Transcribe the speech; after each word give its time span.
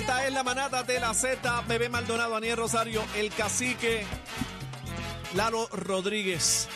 Esta 0.00 0.26
es 0.26 0.32
la 0.32 0.42
manata 0.42 0.82
de 0.82 0.98
la 0.98 1.12
Z, 1.12 1.60
Bebé 1.68 1.90
Maldonado, 1.90 2.34
Aniel 2.34 2.56
Rosario, 2.56 3.02
el 3.18 3.28
cacique, 3.28 4.02
Lalo 5.34 5.68
Rodríguez. 5.70 6.68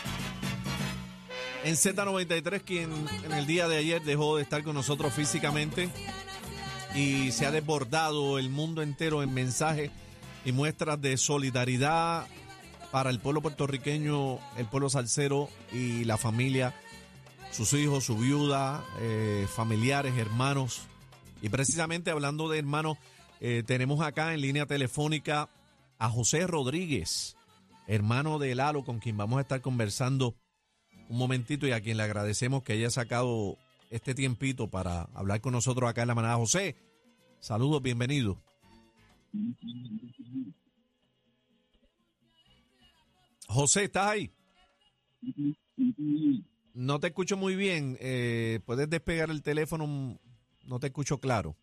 En 1.64 1.74
Z93, 1.74 2.60
quien 2.60 2.92
en 3.24 3.32
el 3.32 3.46
día 3.46 3.66
de 3.66 3.78
ayer 3.78 4.02
dejó 4.02 4.36
de 4.36 4.42
estar 4.42 4.62
con 4.62 4.74
nosotros 4.74 5.14
físicamente 5.14 5.88
y 6.94 7.32
se 7.32 7.46
ha 7.46 7.50
desbordado 7.50 8.38
el 8.38 8.50
mundo 8.50 8.82
entero 8.82 9.22
en 9.22 9.32
mensajes 9.32 9.90
y 10.44 10.52
muestras 10.52 11.00
de 11.00 11.16
solidaridad 11.16 12.26
para 12.90 13.08
el 13.08 13.20
pueblo 13.20 13.40
puertorriqueño, 13.40 14.38
el 14.58 14.66
pueblo 14.66 14.90
salsero 14.90 15.48
y 15.72 16.04
la 16.04 16.18
familia, 16.18 16.74
sus 17.52 17.72
hijos, 17.72 18.04
su 18.04 18.18
viuda, 18.18 18.84
eh, 19.00 19.46
familiares, 19.48 20.12
hermanos. 20.18 20.82
Y 21.40 21.48
precisamente 21.48 22.10
hablando 22.10 22.50
de 22.50 22.58
hermanos, 22.58 22.98
eh, 23.46 23.62
tenemos 23.62 24.00
acá 24.00 24.32
en 24.32 24.40
línea 24.40 24.64
telefónica 24.64 25.50
a 25.98 26.08
José 26.08 26.46
Rodríguez, 26.46 27.36
hermano 27.86 28.38
de 28.38 28.54
Lalo, 28.54 28.84
con 28.84 29.00
quien 29.00 29.18
vamos 29.18 29.36
a 29.36 29.42
estar 29.42 29.60
conversando 29.60 30.34
un 31.10 31.18
momentito 31.18 31.66
y 31.66 31.72
a 31.72 31.82
quien 31.82 31.98
le 31.98 32.04
agradecemos 32.04 32.62
que 32.62 32.72
haya 32.72 32.88
sacado 32.88 33.58
este 33.90 34.14
tiempito 34.14 34.70
para 34.70 35.02
hablar 35.12 35.42
con 35.42 35.52
nosotros 35.52 35.90
acá 35.90 36.00
en 36.00 36.08
la 36.08 36.14
manada. 36.14 36.36
José, 36.36 36.74
saludos, 37.38 37.82
bienvenido. 37.82 38.42
José, 43.46 43.84
¿estás 43.84 44.06
ahí? 44.06 44.30
No 46.72 46.98
te 46.98 47.08
escucho 47.08 47.36
muy 47.36 47.56
bien. 47.56 47.98
Eh, 48.00 48.60
¿Puedes 48.64 48.88
despegar 48.88 49.28
el 49.28 49.42
teléfono? 49.42 50.18
No 50.64 50.80
te 50.80 50.86
escucho 50.86 51.20
claro. 51.20 51.58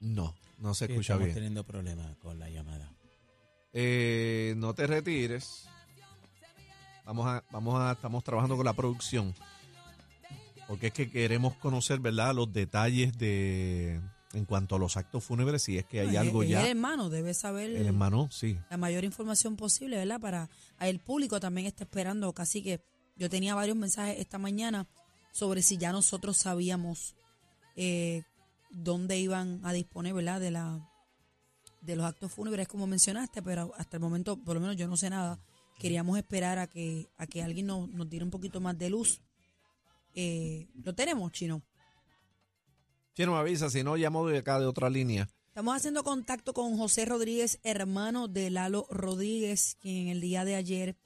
No, 0.00 0.34
no 0.58 0.74
se 0.74 0.86
escucha 0.86 1.00
estamos 1.14 1.24
bien. 1.26 1.34
teniendo 1.34 1.64
problemas 1.64 2.16
con 2.16 2.38
la 2.38 2.48
llamada. 2.50 2.90
Eh, 3.72 4.54
no 4.56 4.74
te 4.74 4.86
retires. 4.86 5.68
Vamos 7.04 7.26
a, 7.26 7.44
vamos 7.50 7.80
a, 7.80 7.92
estamos 7.92 8.24
trabajando 8.24 8.56
con 8.56 8.64
la 8.64 8.72
producción. 8.72 9.34
Porque 10.68 10.88
es 10.88 10.92
que 10.92 11.10
queremos 11.10 11.54
conocer, 11.56 11.98
¿verdad?, 11.98 12.34
los 12.34 12.52
detalles 12.52 13.18
de, 13.18 14.00
en 14.32 14.44
cuanto 14.44 14.76
a 14.76 14.78
los 14.78 14.96
actos 14.96 15.24
fúnebres, 15.24 15.62
si 15.62 15.76
es 15.78 15.84
que 15.84 16.00
hay 16.00 16.12
No, 16.12 16.20
algo 16.20 16.42
ya. 16.44 16.60
El 16.62 16.68
hermano 16.68 17.10
debe 17.10 17.34
saber 17.34 17.70
El 17.70 17.86
hermano, 17.86 18.28
sí. 18.30 18.56
la 18.70 18.76
mayor 18.76 19.04
información 19.04 19.56
posible, 19.56 19.96
¿verdad? 19.96 20.20
Para 20.20 20.48
el 20.80 21.00
público 21.00 21.40
también 21.40 21.66
está 21.66 21.84
esperando. 21.84 22.32
Casi 22.32 22.62
que 22.62 22.80
yo 23.16 23.28
tenía 23.28 23.54
varios 23.56 23.76
mensajes 23.76 24.18
esta 24.20 24.38
mañana 24.38 24.86
sobre 25.32 25.62
si 25.62 25.76
ya 25.76 25.90
nosotros 25.90 26.36
sabíamos 26.36 27.16
eh, 27.74 28.22
dónde 28.70 29.18
iban 29.18 29.60
a 29.64 29.72
disponer, 29.72 30.14
¿verdad? 30.14 30.40
De 30.40 30.50
la 30.50 30.86
de 31.80 31.96
los 31.96 32.04
actos 32.04 32.32
fúnebres, 32.32 32.68
como 32.68 32.86
mencionaste, 32.86 33.42
pero 33.42 33.72
hasta 33.76 33.96
el 33.96 34.02
momento, 34.02 34.36
por 34.36 34.54
lo 34.54 34.60
menos 34.60 34.76
yo 34.76 34.86
no 34.86 34.96
sé 34.96 35.08
nada. 35.10 35.38
Queríamos 35.78 36.18
esperar 36.18 36.58
a 36.58 36.66
que 36.66 37.08
a 37.16 37.26
que 37.26 37.42
alguien 37.42 37.66
nos, 37.66 37.88
nos 37.88 38.08
diera 38.08 38.24
un 38.24 38.30
poquito 38.30 38.60
más 38.60 38.76
de 38.78 38.90
luz. 38.90 39.20
Eh, 40.14 40.68
¿Lo 40.82 40.94
tenemos, 40.94 41.32
Chino? 41.32 41.62
Si 43.14 43.24
no 43.24 43.32
me 43.32 43.38
avisa, 43.38 43.70
si 43.70 43.82
no, 43.82 43.96
llamo 43.96 44.26
de 44.26 44.38
acá 44.38 44.58
de 44.58 44.66
otra 44.66 44.88
línea. 44.90 45.28
Estamos 45.48 45.76
haciendo 45.76 46.04
contacto 46.04 46.54
con 46.54 46.76
José 46.76 47.04
Rodríguez, 47.04 47.58
hermano 47.64 48.28
de 48.28 48.50
Lalo 48.50 48.86
Rodríguez, 48.88 49.76
quien 49.80 50.08
el 50.08 50.20
día 50.20 50.44
de 50.44 50.54
ayer 50.54 50.96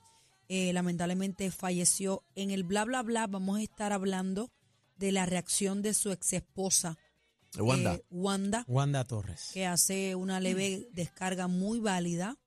eh, 0.49 0.73
lamentablemente 0.73 1.51
falleció. 1.51 2.23
En 2.35 2.51
el 2.51 2.63
bla 2.63 2.85
bla 2.85 3.03
bla 3.03 3.27
vamos 3.27 3.59
a 3.59 3.63
estar 3.63 3.93
hablando 3.93 4.51
de 4.97 5.13
la 5.13 5.27
reacción 5.27 5.83
de 5.83 5.95
su 5.95 6.13
ex 6.13 6.35
esposa, 6.35 6.99
Wanda. 7.59 8.01
Wanda, 8.11 8.65
Wanda 8.67 9.05
Torres. 9.05 9.51
que 9.53 9.67
hace 9.67 10.15
una 10.15 10.41
leve 10.41 10.89
descarga 10.93 11.47
muy 11.47 11.81
válida. 11.81 12.39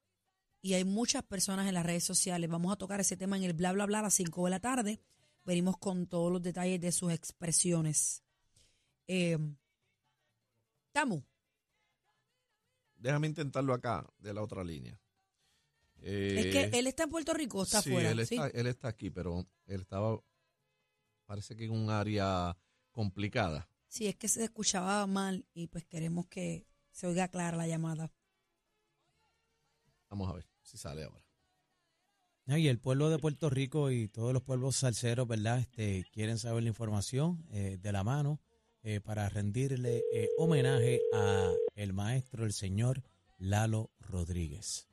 Y 0.62 0.74
hay 0.74 0.84
muchas 0.84 1.24
personas 1.24 1.68
en 1.68 1.76
las 1.76 1.86
redes 1.86 2.04
sociales. 2.04 2.50
Vamos 2.50 2.74
a 2.74 2.76
tocar 2.78 3.00
ese 3.00 3.16
tema 3.16 3.38
en 3.38 3.44
el 3.44 3.54
bla 3.54 3.72
bla 3.72 3.86
bla 3.86 4.00
a 4.00 4.02
las 4.04 4.16
5 4.16 4.46
de 4.46 4.50
la 4.50 4.60
tarde. 4.60 5.00
Venimos 5.46 5.78
con 5.78 6.08
todos 6.08 6.32
los 6.32 6.42
detalles 6.42 6.82
de 6.82 6.92
sus 6.92 7.14
expresiones. 7.14 8.24
Eh, 9.08 9.38
Tamu. 10.92 11.24
Déjame 12.98 13.28
intentarlo 13.28 13.74
acá, 13.74 14.06
de 14.18 14.34
la 14.34 14.42
otra 14.42 14.64
línea. 14.64 15.00
Eh, 16.02 16.36
Es 16.40 16.46
que 16.48 16.78
él 16.78 16.88
está 16.88 17.04
en 17.04 17.10
Puerto 17.10 17.34
Rico, 17.34 17.64
está 17.64 17.82
sí, 17.82 17.90
afuera. 17.90 18.12
Él 18.12 18.26
¿sí? 18.26 18.38
él 18.54 18.68
está 18.68 18.88
aquí, 18.90 19.10
pero 19.10 19.48
él 19.68 19.82
estaba, 19.82 20.20
parece 21.26 21.56
que 21.56 21.66
en 21.66 21.72
un 21.72 21.90
área 21.90 22.58
complicada. 22.92 23.70
Sí, 23.88 24.08
es 24.08 24.16
que 24.16 24.28
se 24.28 24.44
escuchaba 24.44 25.06
mal 25.08 25.46
y 25.54 25.68
pues 25.68 25.86
queremos 25.86 26.28
que 26.28 26.68
se 26.92 27.08
oiga 27.08 27.28
clara 27.30 27.58
la 27.58 27.68
llamada. 27.68 28.12
Vamos 30.10 30.30
a 30.30 30.34
ver 30.34 30.48
si 30.62 30.78
sale 30.78 31.04
ahora. 31.04 31.24
Y 32.48 32.70
el 32.70 32.80
pueblo 32.80 33.10
de 33.10 33.20
Puerto 33.20 33.50
Rico 33.50 33.92
y 33.92 34.08
todos 34.08 34.32
los 34.32 34.42
pueblos 34.42 34.78
salseros, 34.78 35.28
¿verdad? 35.28 35.60
Este, 35.60 36.06
quieren 36.14 36.38
saber 36.38 36.64
la 36.64 36.70
información 36.70 37.46
eh, 37.52 37.78
de 37.82 37.92
la 37.92 38.06
mano 38.06 38.40
eh, 38.84 39.02
para 39.02 39.28
rendirle 39.28 40.06
eh, 40.14 40.30
homenaje 40.38 41.02
a 41.14 41.52
el 41.76 41.92
maestro, 41.92 42.46
el 42.46 42.54
señor 42.54 43.04
Lalo 43.38 43.92
Rodríguez. 44.00 44.88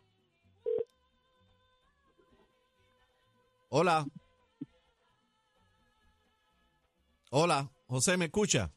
Hola. 3.68 4.04
Hola, 7.30 7.70
José, 7.86 8.16
¿me 8.16 8.26
escucha? 8.26 8.72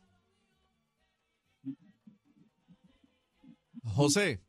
José. 3.97 4.39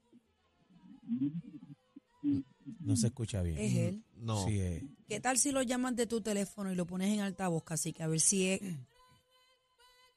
No 2.81 2.97
se 2.97 3.09
escucha 3.09 3.43
bien. 3.43 3.59
Es 3.59 3.75
él. 3.77 4.05
No. 4.17 4.45
Sí, 4.47 4.61
eh, 4.61 4.87
¿Qué 5.09 5.21
tal 5.21 5.39
si 5.39 5.53
lo 5.53 5.63
llamas 5.63 5.97
de 5.97 6.07
tu 6.07 6.21
teléfono 6.21 6.71
y 6.71 6.75
lo 6.75 6.87
pones 6.87 7.13
en 7.13 7.21
altavoz, 7.21 7.65
casi 7.65 7.93
que 7.93 8.03
a 8.03 8.07
ver 8.07 8.21
si 8.21 8.49
es... 8.49 8.61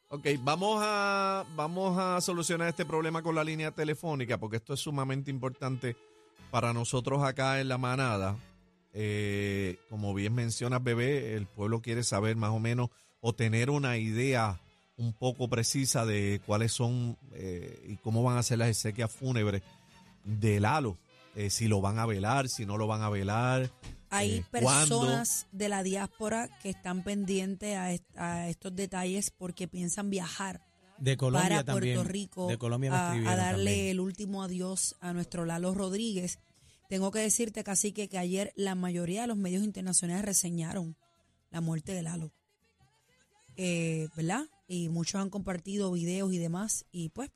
Ok, 0.09 0.27
vamos 0.41 0.81
a, 0.83 1.45
vamos 1.55 1.97
a 1.97 2.19
solucionar 2.19 2.67
este 2.67 2.85
problema 2.85 3.23
con 3.23 3.33
la 3.33 3.45
línea 3.45 3.71
telefónica 3.71 4.37
porque 4.37 4.57
esto 4.57 4.73
es 4.73 4.81
sumamente 4.81 5.31
importante 5.31 5.95
para 6.51 6.73
nosotros 6.73 7.23
acá 7.23 7.61
en 7.61 7.69
la 7.69 7.77
manada. 7.77 8.37
Eh, 8.93 9.77
como 9.89 10.13
bien 10.13 10.33
mencionas, 10.33 10.83
bebé, 10.83 11.35
el 11.35 11.47
pueblo 11.47 11.81
quiere 11.81 12.03
saber 12.03 12.35
más 12.35 12.51
o 12.51 12.59
menos 12.59 12.89
o 13.21 13.33
tener 13.33 13.69
una 13.69 13.97
idea 13.97 14.59
un 15.01 15.13
poco 15.13 15.49
precisa 15.49 16.05
de 16.05 16.41
cuáles 16.45 16.71
son 16.71 17.17
eh, 17.33 17.83
y 17.89 17.95
cómo 17.97 18.21
van 18.21 18.37
a 18.37 18.43
ser 18.43 18.59
las 18.59 18.69
exequias 18.69 19.11
fúnebres 19.11 19.63
de 20.23 20.59
Lalo. 20.59 20.97
Eh, 21.35 21.49
si 21.49 21.67
lo 21.67 21.81
van 21.81 21.97
a 21.97 22.05
velar, 22.05 22.47
si 22.49 22.65
no 22.65 22.77
lo 22.77 22.85
van 22.87 23.01
a 23.01 23.09
velar. 23.09 23.71
Hay 24.09 24.35
eh, 24.35 24.45
¿cuándo? 24.51 24.99
personas 24.99 25.47
de 25.51 25.69
la 25.69 25.81
diáspora 25.81 26.49
que 26.61 26.69
están 26.69 27.03
pendientes 27.03 27.75
a, 27.77 27.91
est- 27.93 28.17
a 28.17 28.47
estos 28.49 28.75
detalles 28.75 29.31
porque 29.31 29.67
piensan 29.67 30.09
viajar 30.09 30.61
de 30.99 31.17
Colombia 31.17 31.49
para 31.49 31.63
también. 31.63 31.95
Puerto 31.95 32.11
Rico 32.11 32.47
de 32.47 32.57
Colombia 32.59 32.91
a, 33.11 33.15
darle 33.35 33.71
también. 33.71 33.87
el 33.87 33.99
último 34.01 34.43
adiós 34.43 34.95
a 34.99 35.13
nuestro 35.13 35.45
Lalo 35.45 35.73
Rodríguez. 35.73 36.37
Tengo 36.89 37.09
que 37.09 37.19
decirte, 37.19 37.63
Cacique, 37.63 38.07
que 38.07 38.19
ayer 38.19 38.51
la 38.55 38.75
mayoría 38.75 39.21
de 39.21 39.27
los 39.27 39.37
medios 39.37 39.63
internacionales 39.63 40.25
reseñaron 40.25 40.95
la 41.49 41.61
muerte 41.61 41.93
de 41.93 42.03
Lalo. 42.03 42.31
Eh, 43.57 44.09
¿Verdad? 44.15 44.45
Y 44.71 44.89
muchos 44.89 45.19
han 45.21 45.29
compartido 45.29 45.91
videos 45.91 46.31
y 46.31 46.37
demás. 46.37 46.85
Y 46.91 47.09
pues 47.09 47.29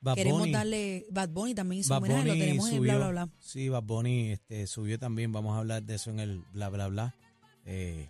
Bad 0.00 0.14
queremos 0.14 0.40
Bunny- 0.42 0.52
darle. 0.52 1.06
Bad 1.10 1.28
Bunny 1.30 1.54
también 1.54 1.80
hizo 1.80 1.90
Bad 1.90 1.98
homenaje, 1.98 2.28
lo 2.28 2.32
tenemos 2.34 2.68
en 2.70 2.76
subió- 2.76 2.96
bla, 2.96 2.96
bla, 2.96 3.24
bla. 3.26 3.28
Sí, 3.40 3.68
Bad 3.68 3.82
Bunny 3.82 4.30
este, 4.32 4.66
subió 4.66 4.98
también, 4.98 5.32
vamos 5.32 5.54
a 5.54 5.58
hablar 5.58 5.82
de 5.82 5.94
eso 5.94 6.10
en 6.10 6.20
el 6.20 6.42
bla, 6.52 6.68
bla, 6.70 6.88
bla. 6.88 7.14
Eh, 7.64 8.08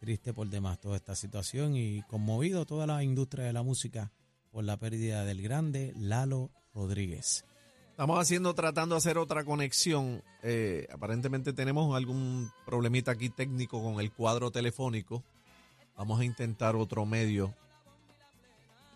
triste 0.00 0.34
por 0.34 0.48
demás 0.50 0.78
toda 0.80 0.96
esta 0.96 1.14
situación 1.14 1.76
y 1.76 2.02
conmovido 2.02 2.66
toda 2.66 2.86
la 2.86 3.02
industria 3.02 3.44
de 3.44 3.52
la 3.54 3.62
música 3.62 4.12
por 4.50 4.64
la 4.64 4.76
pérdida 4.76 5.24
del 5.24 5.40
grande 5.40 5.94
Lalo 5.96 6.50
Rodríguez. 6.74 7.44
Estamos 7.90 8.18
haciendo, 8.20 8.54
tratando 8.54 8.96
de 8.96 8.98
hacer 8.98 9.18
otra 9.18 9.44
conexión. 9.44 10.22
Eh, 10.42 10.86
aparentemente 10.92 11.52
tenemos 11.52 11.96
algún 11.96 12.50
problemita 12.66 13.12
aquí 13.12 13.30
técnico 13.30 13.82
con 13.82 14.00
el 14.00 14.12
cuadro 14.12 14.50
telefónico. 14.50 15.22
Vamos 15.96 16.20
a 16.20 16.24
intentar 16.24 16.74
otro 16.76 17.06
medio 17.06 17.54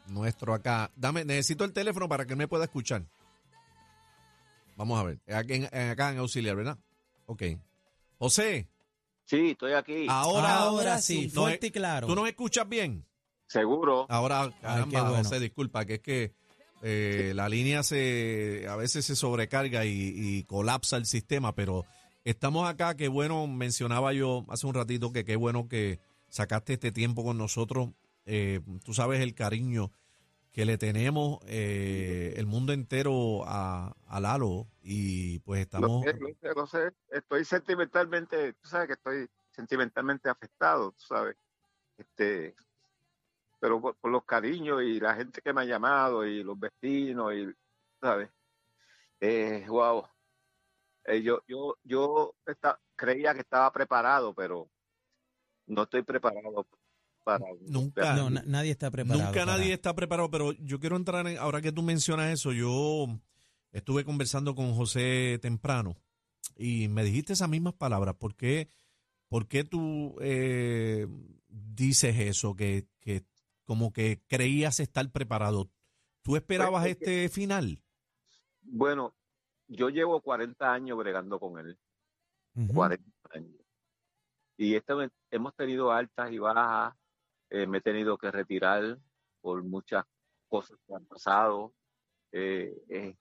nuestro 0.08 0.54
acá. 0.54 0.90
Dame, 0.96 1.24
necesito 1.24 1.64
el 1.64 1.72
teléfono 1.72 2.08
para 2.08 2.24
que 2.26 2.34
me 2.36 2.48
pueda 2.48 2.64
escuchar. 2.64 3.02
Vamos 4.76 4.98
a 4.98 5.02
ver. 5.04 5.18
Aquí 5.34 5.54
en- 5.54 5.68
en- 5.72 5.90
acá 5.90 6.10
en 6.10 6.18
auxiliar, 6.18 6.56
¿verdad? 6.56 6.78
Ok. 7.26 7.42
José, 8.18 8.68
Sí, 9.24 9.50
estoy 9.50 9.72
aquí. 9.74 10.06
ahora, 10.08 10.58
Ahora 10.60 10.98
sí, 10.98 11.30
no 11.34 11.42
fuerte 11.42 11.66
y 11.66 11.70
claro. 11.70 12.06
¿Tú 12.06 12.14
nos 12.14 12.26
escuchas 12.28 12.68
bien? 12.68 13.04
Seguro. 13.46 14.06
Ahora, 14.08 14.50
caramba, 14.60 15.02
bueno. 15.10 15.16
José, 15.24 15.40
disculpa, 15.40 15.84
que 15.84 15.94
es 15.94 16.00
que 16.00 16.32
eh, 16.82 17.32
la 17.34 17.48
línea 17.48 17.82
se 17.82 18.66
a 18.68 18.76
veces 18.76 19.04
se 19.04 19.16
sobrecarga 19.16 19.84
y, 19.84 19.90
y 20.16 20.44
colapsa 20.44 20.96
el 20.96 21.06
sistema, 21.06 21.54
pero 21.54 21.84
estamos 22.24 22.68
acá, 22.68 22.96
qué 22.96 23.08
bueno, 23.08 23.46
mencionaba 23.46 24.12
yo 24.12 24.44
hace 24.48 24.66
un 24.66 24.74
ratito 24.74 25.12
que 25.12 25.24
qué 25.24 25.36
bueno 25.36 25.68
que 25.68 25.98
sacaste 26.28 26.74
este 26.74 26.92
tiempo 26.92 27.24
con 27.24 27.38
nosotros. 27.38 27.90
Eh, 28.24 28.60
tú 28.84 28.94
sabes 28.94 29.20
el 29.20 29.34
cariño 29.34 29.90
que 30.52 30.64
le 30.64 30.76
tenemos 30.76 31.38
eh, 31.46 32.34
el 32.36 32.46
mundo 32.46 32.72
entero 32.72 33.44
a, 33.46 33.94
a 34.06 34.20
Lalo 34.20 34.66
y 34.82 35.38
pues 35.40 35.60
estamos... 35.60 36.04
Lo 36.42 36.66
sé. 36.66 36.90
Estoy 37.10 37.44
sentimentalmente, 37.44 38.54
tú 38.54 38.68
sabes 38.68 38.88
que 38.88 38.92
estoy 38.94 39.28
sentimentalmente 39.50 40.28
afectado, 40.28 40.92
tú 40.92 41.04
sabes. 41.06 41.36
Este, 41.96 42.54
pero 43.60 43.80
por, 43.80 43.96
los 44.10 44.24
cariños 44.24 44.82
y 44.82 45.00
la 45.00 45.14
gente 45.14 45.40
que 45.42 45.52
me 45.52 45.62
ha 45.62 45.64
llamado 45.64 46.26
y 46.26 46.42
los 46.42 46.58
vecinos 46.58 47.34
y, 47.34 47.54
¿sabes? 48.00 48.30
Eh, 49.20 49.64
wow. 49.68 50.06
Eh, 51.04 51.22
yo 51.22 51.42
yo, 51.46 51.76
yo 51.84 52.34
esta- 52.46 52.80
creía 52.94 53.34
que 53.34 53.40
estaba 53.40 53.72
preparado, 53.72 54.34
pero 54.34 54.68
no 55.68 55.82
estoy 55.84 56.02
preparado 56.02 56.66
para... 57.24 57.44
Nunca. 57.60 58.14
No, 58.16 58.30
nadie 58.30 58.70
está 58.72 58.90
preparado. 58.90 59.24
Nunca 59.26 59.40
para- 59.44 59.56
nadie 59.58 59.72
está 59.74 59.94
preparado, 59.94 60.30
pero 60.30 60.52
yo 60.52 60.80
quiero 60.80 60.96
entrar 60.96 61.26
en, 61.26 61.38
ahora 61.38 61.60
que 61.60 61.72
tú 61.72 61.82
mencionas 61.82 62.32
eso, 62.32 62.52
yo 62.52 63.06
estuve 63.72 64.04
conversando 64.04 64.54
con 64.54 64.74
José 64.74 65.38
temprano 65.40 65.96
y 66.56 66.88
me 66.88 67.04
dijiste 67.04 67.34
esas 67.34 67.48
mismas 67.48 67.74
palabras. 67.74 68.14
¿Por 68.16 68.34
qué, 68.34 68.68
por 69.28 69.46
qué 69.46 69.62
tú 69.64 70.16
eh, 70.20 71.06
dices 71.48 72.16
eso? 72.18 72.56
Que, 72.56 72.86
que 73.00 73.24
como 73.64 73.92
que 73.92 74.22
creías 74.26 74.80
estar 74.80 75.10
preparado. 75.10 75.70
¿Tú 76.22 76.36
esperabas 76.36 76.82
Pues, 76.82 76.96
que- 76.96 77.24
este 77.24 77.28
final? 77.28 77.80
Bueno, 78.62 79.14
yo 79.66 79.88
llevo 79.90 80.20
40 80.22 80.72
años 80.72 80.96
bregando 80.98 81.38
con 81.38 81.58
él. 81.58 81.78
Ujú. 82.54 82.72
40 82.74 83.04
años. 83.34 83.52
Y 84.58 84.74
esto 84.76 84.96
me- 84.98 85.10
hemos 85.30 85.54
tenido 85.56 85.92
altas 85.92 86.32
y 86.32 86.38
bajas, 86.40 86.94
eh, 87.50 87.66
me 87.66 87.78
he 87.78 87.82
tenido 87.82 88.18
que 88.18 88.30
retirar 88.32 88.98
por 89.40 89.62
muchas 89.64 90.04
cosas 90.48 90.78
que 90.86 90.94
han 90.94 91.06
pasado. 91.06 91.74
eh, 92.32 92.74
eh, 92.90 93.16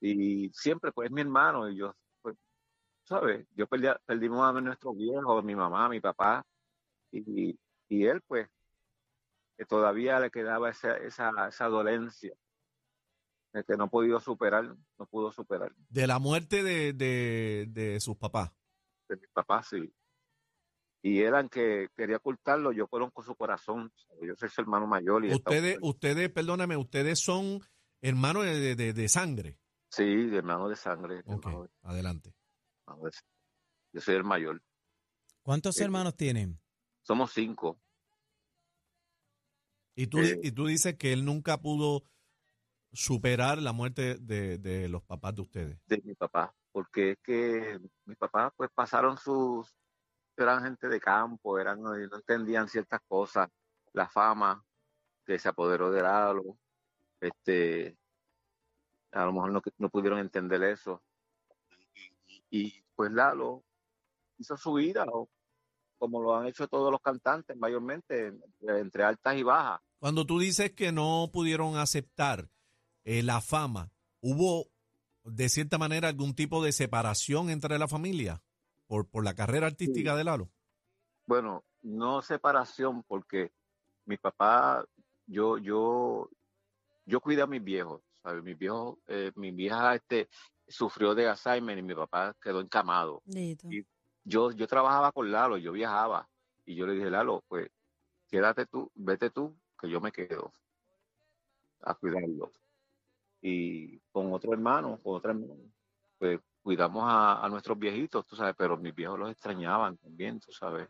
y 0.00 0.50
siempre, 0.52 0.92
pues, 0.92 1.06
es 1.08 1.12
mi 1.12 1.22
hermano. 1.22 1.68
Y 1.70 1.76
yo, 1.78 1.94
pues, 2.22 2.36
¿sabes? 3.04 3.46
Yo 3.56 3.66
perdí, 3.68 3.88
perdimos 4.06 4.42
a 4.42 4.60
nuestros 4.60 4.96
viejos, 4.96 5.44
mi 5.44 5.56
mamá, 5.56 5.88
mi 5.88 6.00
papá. 6.00 6.44
Y, 7.12 7.58
y 7.88 8.06
él, 8.06 8.22
pues, 8.26 8.48
que 9.56 9.64
todavía 9.66 10.20
le 10.20 10.30
quedaba 10.30 10.70
esa, 10.70 10.96
esa, 10.98 11.32
esa 11.48 11.66
dolencia 11.68 12.32
eh, 13.54 13.64
que 13.66 13.76
no 13.76 13.84
ha 13.84 13.88
podido 13.88 14.20
superar, 14.20 14.76
no 14.98 15.06
pudo 15.06 15.32
superar. 15.32 15.72
De 15.88 16.06
la 16.06 16.18
muerte 16.18 16.62
de, 16.62 16.92
de, 16.92 17.66
de 17.68 18.00
sus 18.00 18.16
papás. 18.16 18.52
de 19.08 19.16
mi 19.16 19.26
papá, 19.32 19.62
sí. 19.62 19.92
Y 21.02 21.20
él, 21.20 21.34
aunque 21.34 21.88
quería 21.96 22.16
ocultarlo, 22.16 22.72
yo 22.72 22.88
conozco 22.88 23.22
su 23.22 23.34
corazón. 23.36 23.92
Yo 24.20 24.34
soy 24.36 24.48
su 24.48 24.60
hermano 24.60 24.86
mayor. 24.86 25.24
Y 25.24 25.32
Ustedes, 25.32 25.78
ustedes, 25.80 26.28
perdóname, 26.30 26.76
ustedes 26.76 27.20
son 27.20 27.60
hermanos 28.00 28.44
de, 28.44 28.74
de- 28.74 28.92
de 28.92 29.08
sangre. 29.08 29.58
Sí, 29.90 30.04
de 30.04 30.36
hermano 30.38 30.68
de 30.68 30.76
sangre. 30.76 31.18
hermano 31.26 31.62
de- 31.64 31.70
adelante. 31.82 32.34
hermano 32.86 33.04
de 33.06 33.12
sangre. 33.12 33.28
Yo 33.92 34.00
soy 34.00 34.14
el 34.16 34.24
mayor. 34.24 34.62
¿Cuántos 35.42 35.80
Eh, 35.80 35.84
hermanos 35.84 36.14
tienen? 36.16 36.60
Somos 37.02 37.32
cinco. 37.32 37.80
Y 39.94 40.06
tú, 40.08 40.18
Eh, 40.18 40.38
y 40.42 40.52
tú 40.52 40.66
dices 40.66 40.96
que 40.96 41.12
él 41.12 41.24
nunca 41.24 41.58
pudo 41.60 42.04
superar 42.92 43.58
la 43.58 43.72
muerte 43.72 44.16
de, 44.16 44.58
de 44.58 44.88
los 44.88 45.02
papás 45.04 45.34
de 45.34 45.42
ustedes. 45.42 45.78
de 45.86 46.00
mi 46.04 46.14
papá, 46.14 46.54
porque 46.72 47.12
es 47.12 47.18
que 47.22 47.78
mis 48.04 48.16
papás 48.16 48.52
pues 48.56 48.70
pasaron 48.74 49.16
sus, 49.16 49.74
eran 50.42 50.62
gente 50.62 50.88
de 50.88 51.00
campo, 51.00 51.58
eran, 51.58 51.82
no 51.82 51.94
entendían 51.94 52.68
ciertas 52.68 53.00
cosas, 53.06 53.48
la 53.92 54.08
fama 54.08 54.64
que 55.24 55.38
se 55.38 55.48
apoderó 55.48 55.90
de 55.90 56.02
Lalo, 56.02 56.58
este, 57.20 57.96
a 59.12 59.24
lo 59.24 59.32
mejor 59.32 59.52
no, 59.52 59.62
no 59.78 59.88
pudieron 59.90 60.18
entender 60.18 60.62
eso. 60.62 61.02
Y, 62.50 62.82
pues 62.94 63.12
Lalo 63.12 63.64
hizo 64.38 64.56
su 64.56 64.74
vida, 64.74 65.04
como 65.98 66.22
lo 66.22 66.36
han 66.36 66.46
hecho 66.46 66.68
todos 66.68 66.90
los 66.90 67.00
cantantes 67.00 67.56
mayormente, 67.56 68.28
entre, 68.28 68.80
entre 68.80 69.04
altas 69.04 69.36
y 69.36 69.42
bajas. 69.42 69.80
Cuando 69.98 70.24
tú 70.24 70.38
dices 70.38 70.72
que 70.72 70.92
no 70.92 71.30
pudieron 71.32 71.76
aceptar 71.76 72.48
eh, 73.04 73.22
la 73.22 73.40
fama, 73.40 73.90
¿hubo 74.20 74.70
de 75.24 75.48
cierta 75.48 75.76
manera 75.78 76.08
algún 76.08 76.34
tipo 76.34 76.62
de 76.62 76.72
separación 76.72 77.50
entre 77.50 77.78
la 77.78 77.88
familia 77.88 78.42
por, 78.88 79.06
por 79.06 79.22
la 79.24 79.34
carrera 79.34 79.68
artística 79.68 80.16
de 80.16 80.24
Lalo? 80.24 80.48
Bueno, 81.26 81.62
no 81.82 82.22
separación 82.22 83.04
porque 83.04 83.52
mi 84.06 84.16
papá, 84.16 84.84
yo, 85.26 85.58
yo, 85.58 86.30
yo 87.04 87.20
cuidé 87.20 87.42
a 87.42 87.46
mis 87.46 87.62
viejos, 87.62 88.00
¿sabes? 88.22 88.42
Mis 88.42 88.58
viejos, 88.58 88.96
eh, 89.06 89.30
mi 89.36 89.50
vieja 89.52 89.94
este, 89.94 90.28
sufrió 90.66 91.14
de 91.14 91.28
Alzheimer 91.28 91.78
y 91.78 91.82
mi 91.82 91.94
papá 91.94 92.34
quedó 92.40 92.60
encamado. 92.60 93.22
Y- 93.70 93.86
Yo, 94.24 94.50
yo 94.50 94.66
trabajaba 94.66 95.12
con 95.12 95.30
Lalo, 95.30 95.56
yo 95.56 95.72
viajaba 95.72 96.28
y 96.66 96.74
yo 96.74 96.86
le 96.86 96.94
dije, 96.94 97.08
Lalo, 97.10 97.44
pues 97.48 97.70
quédate 98.28 98.66
tú, 98.66 98.90
vete 98.94 99.30
tú, 99.30 99.56
que 99.80 99.88
yo 99.88 100.00
me 100.00 100.12
quedo 100.12 100.52
a 101.82 101.94
cuidarlo. 101.94 102.50
Y 103.40 103.98
con 104.10 104.32
otro 104.32 104.52
hermano, 104.52 104.98
con 105.02 105.16
otro 105.16 105.30
hermano, 105.30 105.54
pues 106.18 106.40
cuidamos 106.68 107.02
a, 107.06 107.42
a 107.42 107.48
nuestros 107.48 107.78
viejitos, 107.78 108.26
tú 108.26 108.36
sabes, 108.36 108.54
pero 108.54 108.76
mis 108.76 108.94
viejos 108.94 109.18
los 109.18 109.30
extrañaban 109.30 109.96
también, 109.96 110.38
tú 110.38 110.52
sabes. 110.52 110.86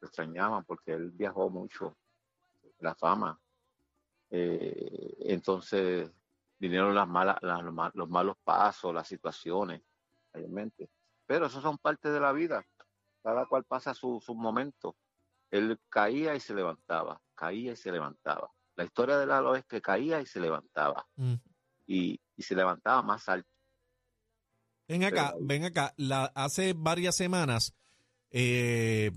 Lo 0.00 0.06
extrañaban 0.06 0.66
porque 0.66 0.92
él 0.92 1.10
viajó 1.12 1.48
mucho, 1.48 1.96
la 2.80 2.94
fama. 2.94 3.40
Eh, 4.28 5.16
entonces 5.20 6.10
vinieron 6.58 6.94
las 6.94 7.08
malas, 7.08 7.38
las- 7.40 7.62
los 7.62 7.72
ma- 7.72 7.90
los 7.94 8.06
malos 8.10 8.36
pasos, 8.44 8.92
las 8.94 9.08
situaciones, 9.08 9.80
mayormente. 10.34 10.90
Pero 11.24 11.46
eso 11.46 11.62
son 11.62 11.78
parte 11.78 12.10
de 12.10 12.20
la 12.20 12.32
vida. 12.32 12.62
Cada 13.22 13.46
cual 13.46 13.64
pasa 13.64 13.94
su, 13.94 14.20
su 14.20 14.34
momento. 14.34 14.94
Él 15.50 15.80
caía 15.88 16.34
y 16.34 16.40
se 16.40 16.52
levantaba, 16.54 17.18
caía 17.34 17.72
y 17.72 17.76
se 17.76 17.90
levantaba. 17.90 18.50
La 18.76 18.84
historia 18.84 19.16
de 19.16 19.24
Lalo 19.24 19.54
es 19.56 19.64
que 19.64 19.80
caía 19.80 20.20
y 20.20 20.26
se 20.26 20.38
levantaba. 20.38 21.06
Mm. 21.16 21.36
Y, 21.86 22.20
y 22.36 22.42
se 22.42 22.54
levantaba 22.54 23.00
más 23.00 23.26
alto. 23.30 23.48
Ven 24.88 25.04
acá, 25.04 25.32
Pero- 25.34 25.46
ven 25.46 25.64
acá. 25.64 25.94
La, 25.96 26.24
hace 26.34 26.74
varias 26.74 27.16
semanas 27.16 27.74
eh, 28.30 29.10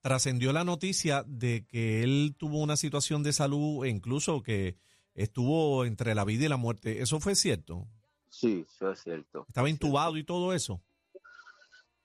trascendió 0.00 0.52
la 0.52 0.64
noticia 0.64 1.24
de 1.26 1.64
que 1.66 2.02
él 2.02 2.34
tuvo 2.38 2.60
una 2.62 2.76
situación 2.76 3.22
de 3.22 3.32
salud 3.32 3.84
e 3.84 3.88
incluso 3.88 4.42
que 4.42 4.76
estuvo 5.14 5.84
entre 5.84 6.14
la 6.14 6.24
vida 6.24 6.44
y 6.44 6.48
la 6.48 6.56
muerte. 6.56 7.00
¿Eso 7.00 7.20
fue 7.20 7.34
cierto? 7.36 7.86
Sí, 8.28 8.64
eso 8.68 8.90
es 8.90 9.00
cierto. 9.02 9.44
Estaba 9.48 9.70
intubado 9.70 10.16
y 10.16 10.24
todo 10.24 10.52
eso. 10.52 10.82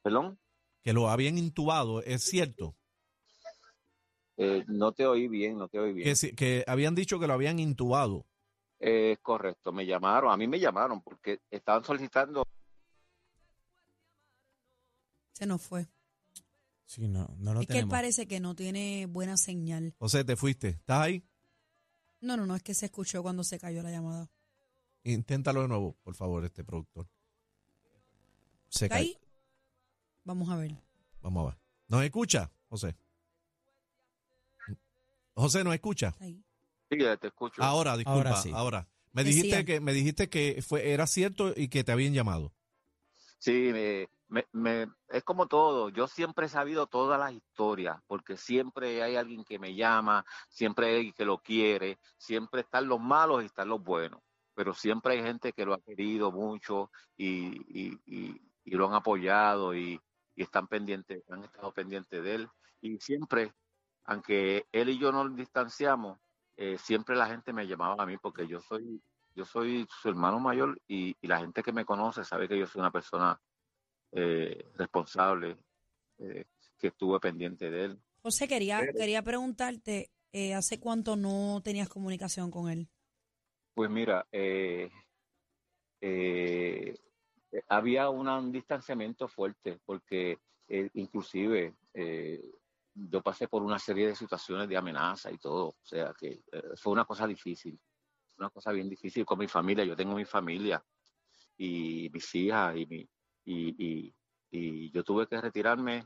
Perdón, 0.02 0.40
Que 0.84 0.94
lo 0.94 1.10
habían 1.10 1.38
intubado, 1.38 2.02
¿es 2.04 2.24
cierto? 2.24 2.76
Eh, 4.38 4.64
no 4.68 4.94
te 4.94 5.06
oí 5.06 5.28
bien, 5.28 5.58
no 5.58 5.68
te 5.68 5.80
oí 5.80 5.92
bien. 5.92 6.16
Que, 6.16 6.34
que 6.36 6.64
habían 6.68 6.96
dicho 6.96 7.20
que 7.20 7.28
lo 7.28 7.34
habían 7.34 7.60
intubado. 7.60 8.26
Es 8.80 9.20
correcto, 9.20 9.74
me 9.74 9.86
llamaron, 9.86 10.32
a 10.32 10.38
mí 10.38 10.48
me 10.48 10.58
llamaron 10.60 11.02
porque 11.02 11.40
estaban 11.52 11.84
solicitando 11.84 12.48
Se 15.40 15.46
nos 15.46 15.62
fue. 15.62 15.88
Sí, 16.86 17.08
no, 17.08 17.34
no 17.38 17.54
lo 17.54 17.62
es 17.62 17.68
que 17.68 17.74
él 17.74 17.78
tenemos. 17.80 17.92
parece 17.92 18.28
que 18.28 18.40
no 18.42 18.56
tiene 18.56 19.06
buena 19.06 19.38
señal. 19.38 19.96
José, 20.00 20.26
te 20.26 20.36
fuiste. 20.36 20.70
¿Estás 20.70 21.00
ahí? 21.02 21.24
No, 22.20 22.36
no, 22.36 22.46
no, 22.46 22.56
es 22.58 22.62
que 22.64 22.74
se 22.74 22.88
escuchó 22.88 23.22
cuando 23.24 23.44
se 23.46 23.58
cayó 23.58 23.82
la 23.82 23.92
llamada. 23.92 24.30
Inténtalo 25.04 25.62
de 25.62 25.70
nuevo, 25.70 25.96
por 26.04 26.14
favor, 26.16 26.44
este 26.44 26.66
productor. 26.66 27.08
Se 28.68 28.86
¿Está 28.86 28.96
cae. 28.96 29.04
ahí? 29.06 29.18
Vamos 30.26 30.50
a 30.50 30.58
ver. 30.58 30.76
Vamos 31.22 31.44
a 31.44 31.50
ver. 31.52 31.60
¿Nos 31.88 32.04
escucha, 32.04 32.52
José? 32.68 32.98
José, 35.36 35.64
¿nos 35.64 35.74
escucha? 35.74 36.14
Ahí. 36.20 36.44
Sí, 36.92 36.98
ya 37.00 37.16
te 37.16 37.28
escucho. 37.28 37.64
Ahora, 37.64 37.96
disculpa, 37.96 38.44
Ahora. 38.54 38.90
Me 39.14 39.24
Decía. 39.24 39.44
dijiste 39.44 39.66
que 39.66 39.80
me 39.80 39.94
dijiste 39.94 40.30
que 40.30 40.62
fue 40.62 40.92
era 40.92 41.08
cierto 41.08 41.54
y 41.56 41.70
que 41.70 41.84
te 41.84 41.92
habían 41.92 42.14
llamado. 42.14 42.54
Sí, 43.40 43.52
me, 43.72 44.08
me- 44.52 44.88
es 45.10 45.24
como 45.24 45.48
todo. 45.48 45.90
Yo 45.90 46.08
siempre 46.08 46.46
he 46.46 46.50
sabido 46.50 46.88
todas 46.88 47.20
las 47.20 47.34
historias, 47.34 48.00
porque 48.08 48.38
siempre 48.38 49.02
hay 49.04 49.16
alguien 49.16 49.44
que 49.44 49.60
me 49.60 49.76
llama, 49.76 50.24
siempre 50.50 50.88
hay 50.88 50.96
alguien 50.98 51.14
que 51.14 51.26
lo 51.26 51.40
quiere, 51.40 52.00
siempre 52.18 52.62
están 52.62 52.88
los 52.88 53.00
malos 53.00 53.42
y 53.44 53.48
están 53.48 53.70
los 53.70 53.82
buenos, 53.84 54.22
pero 54.54 54.74
siempre 54.74 55.14
hay 55.14 55.24
gente 55.24 55.54
que 55.54 55.66
lo 55.66 55.74
ha 55.74 55.82
querido 55.82 56.32
mucho 56.32 56.92
y, 57.18 57.92
y- 57.92 58.00
y- 58.06 58.42
y 58.64 58.72
lo 58.76 58.88
han 58.88 58.94
apoyado 58.96 59.76
y, 59.76 60.00
están 60.36 60.68
pendientes, 60.68 61.22
han 61.30 61.44
estado 61.44 61.74
pendientes 61.74 62.24
de 62.24 62.36
él. 62.36 62.50
Y 62.80 62.98
siempre, 63.00 63.54
aunque 64.06 64.66
él 64.72 64.90
y 64.90 64.98
yo 64.98 65.12
nos 65.12 65.36
distanciamos, 65.36 66.18
eh, 66.58 66.78
siempre 66.78 67.16
la 67.16 67.28
gente 67.28 67.52
me 67.54 67.68
llamaba 67.68 68.04
a 68.04 68.06
mí 68.06 68.18
porque 68.18 68.48
yo 68.48 68.60
soy 68.62 69.02
yo 69.36 69.46
soy 69.46 69.88
su 70.02 70.10
hermano 70.10 70.40
mayor 70.40 70.82
y 70.88 71.16
la 71.28 71.40
gente 71.40 71.62
que 71.64 71.72
me 71.72 71.86
conoce 71.86 72.24
sabe 72.24 72.48
que 72.50 72.58
yo 72.60 72.66
soy 72.68 72.80
una 72.82 72.92
persona 72.92 73.40
eh, 74.12 74.66
responsable, 74.76 75.58
eh, 76.18 76.46
que 76.78 76.88
estuve 76.88 77.20
pendiente 77.20 77.70
de 77.70 77.86
él. 77.86 78.00
José, 78.22 78.48
quería, 78.48 78.80
Pero- 78.80 78.94
quería 78.94 79.22
preguntarte, 79.22 80.10
eh, 80.32 80.54
¿hace 80.54 80.80
cuánto 80.80 81.16
no 81.16 81.62
tenías 81.64 81.90
comunicación 81.90 82.52
con 82.52 82.70
él? 82.70 82.88
Pues 83.74 83.90
mira, 83.90 84.28
había 87.68 88.10
una- 88.10 88.38
un 88.40 88.52
distanciamiento 88.52 89.28
fuerte 89.28 89.80
porque 89.86 90.38
inclusive 90.94 91.74
yo 92.94 93.22
pasé 93.22 93.48
por 93.48 93.64
una 93.64 93.80
serie 93.80 94.08
de 94.08 94.16
situaciones 94.16 94.68
de 94.68 94.78
amenaza 94.78 95.32
y 95.32 95.38
todo, 95.38 95.68
o 95.70 95.76
sea 95.86 96.14
que 96.18 96.42
fue 96.76 96.92
una 96.94 97.06
cosa 97.06 97.26
difícil, 97.26 97.80
una 98.38 98.50
cosa 98.50 98.72
bien 98.72 98.90
difícil 98.90 99.26
con 99.26 99.40
mi 99.40 99.48
familia, 99.48 99.84
yo 99.86 99.96
tengo 99.96 100.16
mi 100.16 100.26
familia 100.26 100.84
y 101.58 102.10
mis 102.12 102.36
hijas 102.36 102.76
y, 102.76 102.86
mi, 102.86 103.10
y, 103.50 103.76
y, 103.84 104.16
y 104.52 104.92
yo 104.92 105.04
tuve 105.04 105.28
que 105.28 105.42
retirarme, 105.42 106.06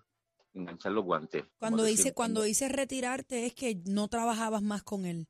enganchar 0.53 0.93
los 0.93 1.03
guantes. 1.03 1.43
Cuando 1.59 1.83
dice, 1.83 2.13
cuando 2.13 2.41
dices 2.41 2.71
retirarte 2.71 3.45
es 3.45 3.53
que 3.53 3.81
no 3.85 4.07
trabajabas 4.07 4.61
más 4.61 4.83
con 4.83 5.05
él. 5.05 5.27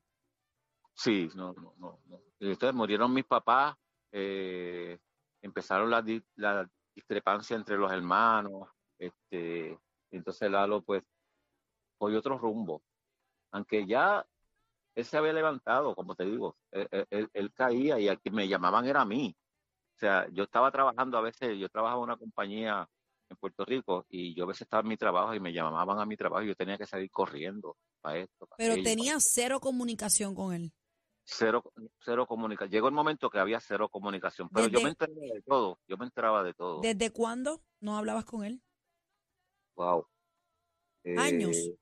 Sí, 0.94 1.28
no, 1.34 1.52
no, 1.54 1.74
no. 1.78 2.00
Entonces 2.38 2.72
murieron 2.74 3.12
mis 3.12 3.24
papás, 3.24 3.74
eh, 4.12 4.96
empezaron 5.42 5.90
la, 5.90 6.04
la 6.36 6.70
discrepancia 6.94 7.56
entre 7.56 7.76
los 7.76 7.90
hermanos, 7.90 8.68
este, 8.96 9.76
entonces 10.12 10.48
Lalo 10.50 10.82
pues 10.82 11.02
cogió 11.98 12.18
otro 12.18 12.38
rumbo. 12.38 12.82
Aunque 13.50 13.86
ya 13.86 14.24
él 14.94 15.04
se 15.04 15.16
había 15.16 15.32
levantado, 15.32 15.96
como 15.96 16.14
te 16.14 16.24
digo, 16.24 16.56
él, 16.70 17.28
él- 17.32 17.52
caía 17.52 17.98
y 17.98 18.06
al 18.08 18.20
que 18.20 18.30
me 18.30 18.46
llamaban 18.46 18.86
era 18.86 19.00
a 19.00 19.04
mí. 19.04 19.36
O 19.94 19.98
sea, 19.98 20.26
yo 20.32 20.44
estaba 20.44 20.70
trabajando 20.72 21.16
a 21.18 21.20
veces, 21.20 21.56
yo 21.58 21.68
trabajaba 21.68 22.00
en 22.00 22.04
una 22.04 22.16
compañía 22.16 22.88
en 23.30 23.36
Puerto 23.36 23.64
Rico 23.64 24.06
y 24.08 24.34
yo 24.34 24.44
a 24.44 24.48
veces 24.48 24.62
estaba 24.62 24.82
en 24.82 24.88
mi 24.88 24.96
trabajo 24.96 25.34
y 25.34 25.40
me 25.40 25.52
llamaban 25.52 25.98
a 25.98 26.06
mi 26.06 26.16
trabajo 26.16 26.42
y 26.42 26.48
yo 26.48 26.56
tenía 26.56 26.76
que 26.76 26.86
salir 26.86 27.10
corriendo 27.10 27.76
para 28.00 28.18
esto. 28.18 28.46
para 28.46 28.56
Pero 28.56 28.72
aquello, 28.72 28.84
tenías 28.84 29.24
cero 29.32 29.60
comunicación 29.60 30.34
con 30.34 30.52
él. 30.52 30.72
cero, 31.24 31.62
cero 32.00 32.26
comunicación. 32.26 32.70
Llegó 32.70 32.88
el 32.88 32.94
momento 32.94 33.30
que 33.30 33.38
había 33.38 33.60
cero 33.60 33.88
comunicación, 33.88 34.48
pero 34.52 34.66
yo 34.66 34.80
me 34.80 34.90
enteraba 34.90 35.20
de 35.32 35.42
todo, 35.42 35.78
yo 35.86 35.96
me 35.96 36.04
enteraba 36.04 36.42
de 36.42 36.54
todo. 36.54 36.80
¿Desde 36.80 37.10
cuándo 37.10 37.62
no 37.80 37.96
hablabas 37.96 38.24
con 38.24 38.44
él? 38.44 38.62
Wow. 39.76 40.06
Años. 41.16 41.56
Eh, 41.56 41.78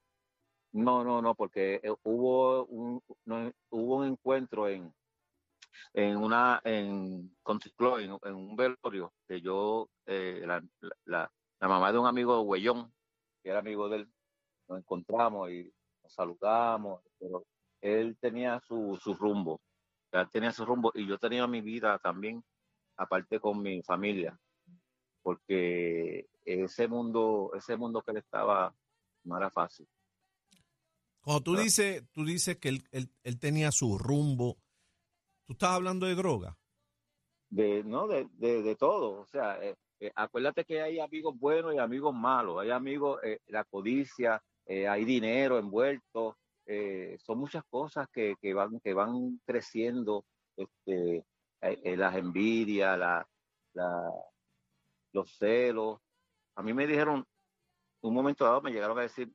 no, 0.72 1.04
no, 1.04 1.20
no, 1.20 1.34
porque 1.34 1.80
eh, 1.82 1.94
hubo 2.02 2.64
un, 2.66 3.02
no, 3.24 3.52
hubo 3.70 3.96
un 3.96 4.06
encuentro 4.06 4.68
en, 4.68 4.94
en 5.92 6.16
una, 6.16 6.60
en 6.64 7.36
Country 7.44 7.70
Club, 7.72 7.98
en, 7.98 8.16
en 8.22 8.34
un 8.34 8.56
velorio, 8.56 9.12
que 9.28 9.40
yo, 9.40 9.88
eh, 10.06 10.42
la, 10.46 10.62
la, 11.04 11.32
la 11.60 11.68
mamá 11.68 11.92
de 11.92 11.98
un 11.98 12.06
amigo 12.06 12.36
de 12.36 12.42
Huellón, 12.42 12.92
que 13.42 13.50
era 13.50 13.58
amigo 13.60 13.88
de 13.88 13.96
él, 13.98 14.12
nos 14.68 14.78
encontramos 14.78 15.50
y 15.50 15.72
nos 16.02 16.12
saludamos, 16.12 17.02
pero 17.18 17.44
él 17.80 18.16
tenía 18.20 18.60
su, 18.66 18.98
su 19.02 19.14
rumbo, 19.14 19.60
él 20.12 20.28
tenía 20.30 20.52
su 20.52 20.64
rumbo 20.64 20.92
y 20.94 21.06
yo 21.06 21.18
tenía 21.18 21.46
mi 21.46 21.60
vida 21.60 21.98
también, 21.98 22.44
aparte 22.96 23.40
con 23.40 23.60
mi 23.60 23.82
familia, 23.82 24.38
porque 25.22 26.28
ese 26.44 26.88
mundo, 26.88 27.52
ese 27.56 27.76
mundo 27.76 28.02
que 28.02 28.12
él 28.12 28.16
estaba 28.18 28.74
no 29.24 29.36
era 29.36 29.50
fácil. 29.50 29.86
Cuando 31.20 31.42
tú 31.42 31.54
Ah. 31.56 31.60
dices, 31.62 32.04
tú 32.12 32.24
dices 32.24 32.56
que 32.58 32.68
él, 32.68 32.82
él- 32.90 33.12
él 33.22 33.38
tenía 33.38 33.70
su 33.70 33.96
rumbo, 33.98 34.58
estás 35.52 35.70
hablando 35.70 36.06
de 36.06 36.14
droga. 36.14 36.56
de 37.50 37.84
no 37.84 38.08
de, 38.08 38.28
de, 38.32 38.62
de 38.62 38.76
todo. 38.76 39.20
O 39.20 39.26
sea 39.26 39.62
eh, 39.62 39.76
eh, 40.00 40.12
acuérdate 40.14 40.64
que 40.64 40.80
hay 40.82 40.98
amigos 41.00 41.38
buenos 41.38 41.74
y 41.74 41.78
amigos 41.78 42.14
malos. 42.14 42.60
Hay 42.60 42.70
amigos 42.70 43.20
eh, 43.22 43.38
la 43.46 43.64
codicia 43.64 44.42
hay 44.66 45.04
dinero 45.04 45.58
envuelto. 45.58 46.38
Son 47.18 47.38
muchas 47.38 47.64
cosas 47.68 48.08
que, 48.12 48.36
que 48.40 48.54
van 48.54 48.80
que 48.80 48.94
van 48.94 49.40
creciendo 49.44 50.24
este 50.56 51.24
las 51.60 52.16
envidias 52.16 52.98
la, 52.98 53.28
la 53.74 54.10
los 55.12 55.36
celos. 55.36 55.98
A 56.56 56.62
mí 56.62 56.72
me 56.72 56.86
dijeron 56.86 57.24
un 58.02 58.14
momento 58.14 58.44
dado 58.44 58.62
me 58.62 58.70
llegaron 58.72 58.98
a 58.98 59.02
decir 59.02 59.30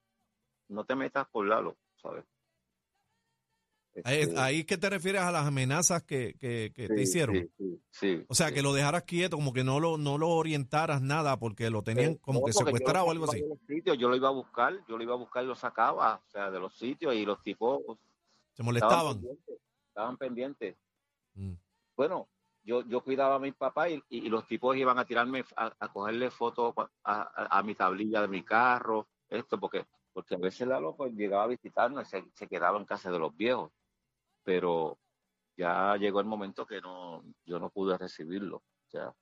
no 0.69 0.86
te 0.86 0.95
metas 0.95 1.27
por 1.29 1.45
Lalo 1.45 1.77
sabes 1.95 2.25
Este, 4.05 4.39
ahí 4.39 4.63
que 4.63 4.77
te 4.77 4.89
refieres 4.89 5.21
a 5.21 5.31
las 5.31 5.45
amenazas 5.45 6.03
que, 6.03 6.35
que- 6.39 6.71
que 6.75 6.87
te 6.87 7.01
hicieron. 7.01 7.35
sí, 7.35 7.49
sí, 7.57 7.81
sí, 7.89 8.25
O 8.27 8.35
sea, 8.35 8.51
que 8.51 8.61
lo 8.61 8.73
dejaras 8.73 9.03
quieto, 9.03 9.37
como 9.37 9.53
que 9.53 9.63
no 9.63 9.79
lo, 9.79 9.97
no 9.97 10.17
lo 10.17 10.29
orientaras 10.29 11.01
nada 11.01 11.37
porque 11.39 11.69
lo 11.69 11.81
tenían 11.83 12.13
Eh, 12.13 12.17
como 12.21 12.39
no, 12.41 12.45
que 12.45 12.53
secuestrado 12.53 13.05
o 13.05 13.11
algo 13.11 13.25
así. 13.25 13.43
sitios, 13.67 13.97
yo 13.97 14.09
lo 14.09 14.15
iba 14.15 14.27
a 14.27 14.31
buscar, 14.31 14.73
yo 14.87 14.97
lo 14.97 15.03
iba 15.03 15.13
a 15.13 15.17
buscar 15.17 15.43
y 15.43 15.47
lo 15.47 15.55
sacaba, 15.55 16.21
o 16.25 16.29
sea, 16.31 16.51
de 16.51 16.59
los 16.59 16.73
sitios 16.77 17.15
y 17.15 17.25
los 17.25 17.41
tipos 17.41 17.81
Se 17.85 18.61
estaban 18.61 18.65
molestaban. 18.65 19.13
pendientes. 19.15 19.55
Estaban 19.89 20.17
pendientes. 20.17 20.75
Mm. 21.35 21.53
Bueno, 21.95 22.27
yo, 22.63 22.81
yo 22.87 23.01
cuidaba 23.01 23.35
a 23.35 23.39
mi 23.39 23.51
papá 23.51 23.89
y, 23.89 23.95
y- 24.09 24.25
y 24.27 24.29
los 24.29 24.45
tipos 24.47 24.75
iban 24.77 24.99
a 24.99 25.05
tirarme, 25.05 25.43
a, 25.55 25.73
a 25.79 25.87
cogerle 25.91 26.29
fotos 26.29 26.73
a, 26.77 26.85
a- 27.03 27.57
a 27.59 27.63
mi 27.63 27.73
tablilla 27.75 28.21
de 28.21 28.27
mi 28.27 28.43
carro, 28.43 29.07
esto, 29.29 29.59
porque, 29.59 29.85
porque 30.13 30.35
a 30.35 30.37
veces 30.37 30.67
Lalo 30.67 30.95
pues, 30.95 31.13
llegaba 31.13 31.43
a 31.43 31.47
visitarnos 31.47 32.07
y 32.07 32.09
se, 32.09 32.25
se 32.33 32.47
quedaba 32.47 32.77
en 32.77 32.85
casa 32.85 33.09
de 33.11 33.19
los 33.19 33.35
viejos, 33.35 33.71
pero 34.47 34.97
ya 35.57 35.97
llegó 35.97 36.21
el 36.21 36.25
momento 36.25 36.65
que 36.65 36.79
no, 36.79 37.21
yo 37.43 37.59
no 37.59 37.69
pude 37.69 37.97
recibirlo, 37.97 38.57
o 38.57 38.89
sea, 38.89 39.13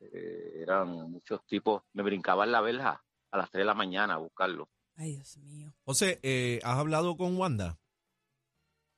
eh, 0.00 0.54
eran 0.60 0.88
muchos 1.08 1.46
tipos, 1.46 1.84
me 1.92 2.02
brincaban 2.02 2.50
la 2.50 2.60
verja 2.60 3.00
a 3.30 3.36
las 3.38 3.48
3 3.52 3.60
de 3.60 3.66
la 3.66 3.74
mañana 3.74 4.14
a 4.14 4.18
buscarlo. 4.18 4.68
Ay, 4.96 5.12
Dios 5.14 5.36
mío. 5.36 5.72
José, 5.84 6.18
eh, 6.24 6.58
¿has 6.64 6.76
hablado 6.78 7.16
con 7.16 7.36
Wanda? 7.36 7.78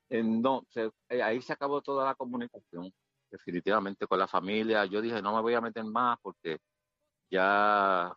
Eh, 0.08 0.22
no, 0.22 0.64
se- 0.70 0.90
eh, 1.10 1.22
ahí 1.22 1.42
se 1.42 1.52
acabó 1.52 1.82
toda 1.82 2.06
la 2.06 2.14
comunicación, 2.14 2.90
definitivamente 3.30 4.06
con 4.06 4.18
la 4.18 4.26
familia. 4.28 4.86
Yo 4.86 5.02
dije, 5.02 5.20
no 5.20 5.34
me 5.36 5.42
voy 5.42 5.52
a 5.52 5.60
meter 5.60 5.84
más 5.84 6.16
porque 6.22 6.60
ya 7.30 8.16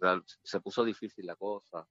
ya 0.00 0.22
se 0.44 0.60
puso 0.60 0.84
difícil 0.84 1.26
la 1.26 1.34
cosa 1.34 1.84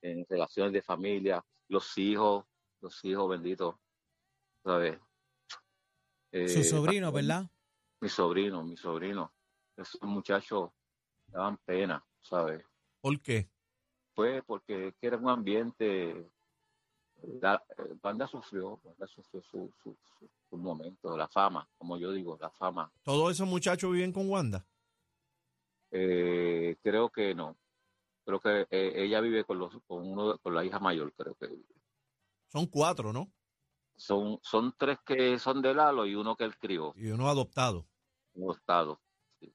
en 0.00 0.24
relaciones 0.28 0.72
de 0.74 0.82
familia, 0.82 1.42
los 1.68 1.96
hijos, 1.98 2.44
los 2.86 3.04
hijos 3.04 3.28
benditos, 3.28 3.74
¿sabes? 4.62 4.96
Eh, 6.30 6.48
Su 6.48 6.62
sobrino, 6.62 7.10
¿verdad? 7.10 7.50
Mi 8.00 8.08
sobrino, 8.08 8.62
mi 8.62 8.76
sobrino. 8.76 9.32
Esos 9.76 10.00
muchachos 10.02 10.70
daban 11.26 11.56
pena, 11.58 12.04
¿sabes? 12.20 12.64
¿Por 13.00 13.20
qué? 13.20 13.48
Pues 14.14 14.42
porque 14.44 14.88
es 14.88 14.94
que 14.96 15.06
era 15.08 15.16
un 15.16 15.28
ambiente. 15.28 16.30
La, 17.40 17.60
eh, 17.78 17.94
Banda 18.00 18.28
sufrió, 18.28 18.78
Banda 18.84 19.06
sufrió 19.08 19.42
su, 19.42 19.72
su, 19.82 19.96
su- 20.18 20.30
su 20.48 20.56
momento, 20.56 21.16
la 21.16 21.26
fama, 21.26 21.68
como 21.78 21.98
yo 21.98 22.12
digo, 22.12 22.38
la 22.40 22.50
fama. 22.50 22.92
¿Todos 23.02 23.32
esos 23.32 23.48
muchachos 23.48 23.90
viven 23.92 24.12
con 24.12 24.28
Wanda? 24.30 24.64
Eh, 25.90 26.76
creo 26.82 27.10
que 27.10 27.34
no. 27.34 27.56
Creo 28.24 28.38
que 28.40 28.66
eh, 28.70 28.92
ella 29.04 29.20
vive 29.20 29.44
con 29.44 29.58
los 29.58 29.72
con 29.86 30.06
uno 30.06 30.38
con 30.38 30.54
la 30.54 30.64
hija 30.64 30.78
mayor, 30.78 31.12
creo 31.14 31.34
que 31.34 31.46
vive. 31.48 31.75
Son 32.48 32.66
cuatro, 32.66 33.12
¿no? 33.12 33.30
son 33.96 34.38
son 34.42 34.74
tres 34.76 34.98
que 35.04 35.38
son 35.38 35.62
de 35.62 35.72
Lalo 35.74 36.04
y 36.06 36.14
uno 36.14 36.36
que 36.36 36.44
él 36.44 36.56
crió, 36.58 36.92
Y 36.96 37.08
uno 37.10 37.28
adoptado. 37.28 37.86
un 38.34 38.50
estado. 38.54 39.00
Sí. 39.40 39.54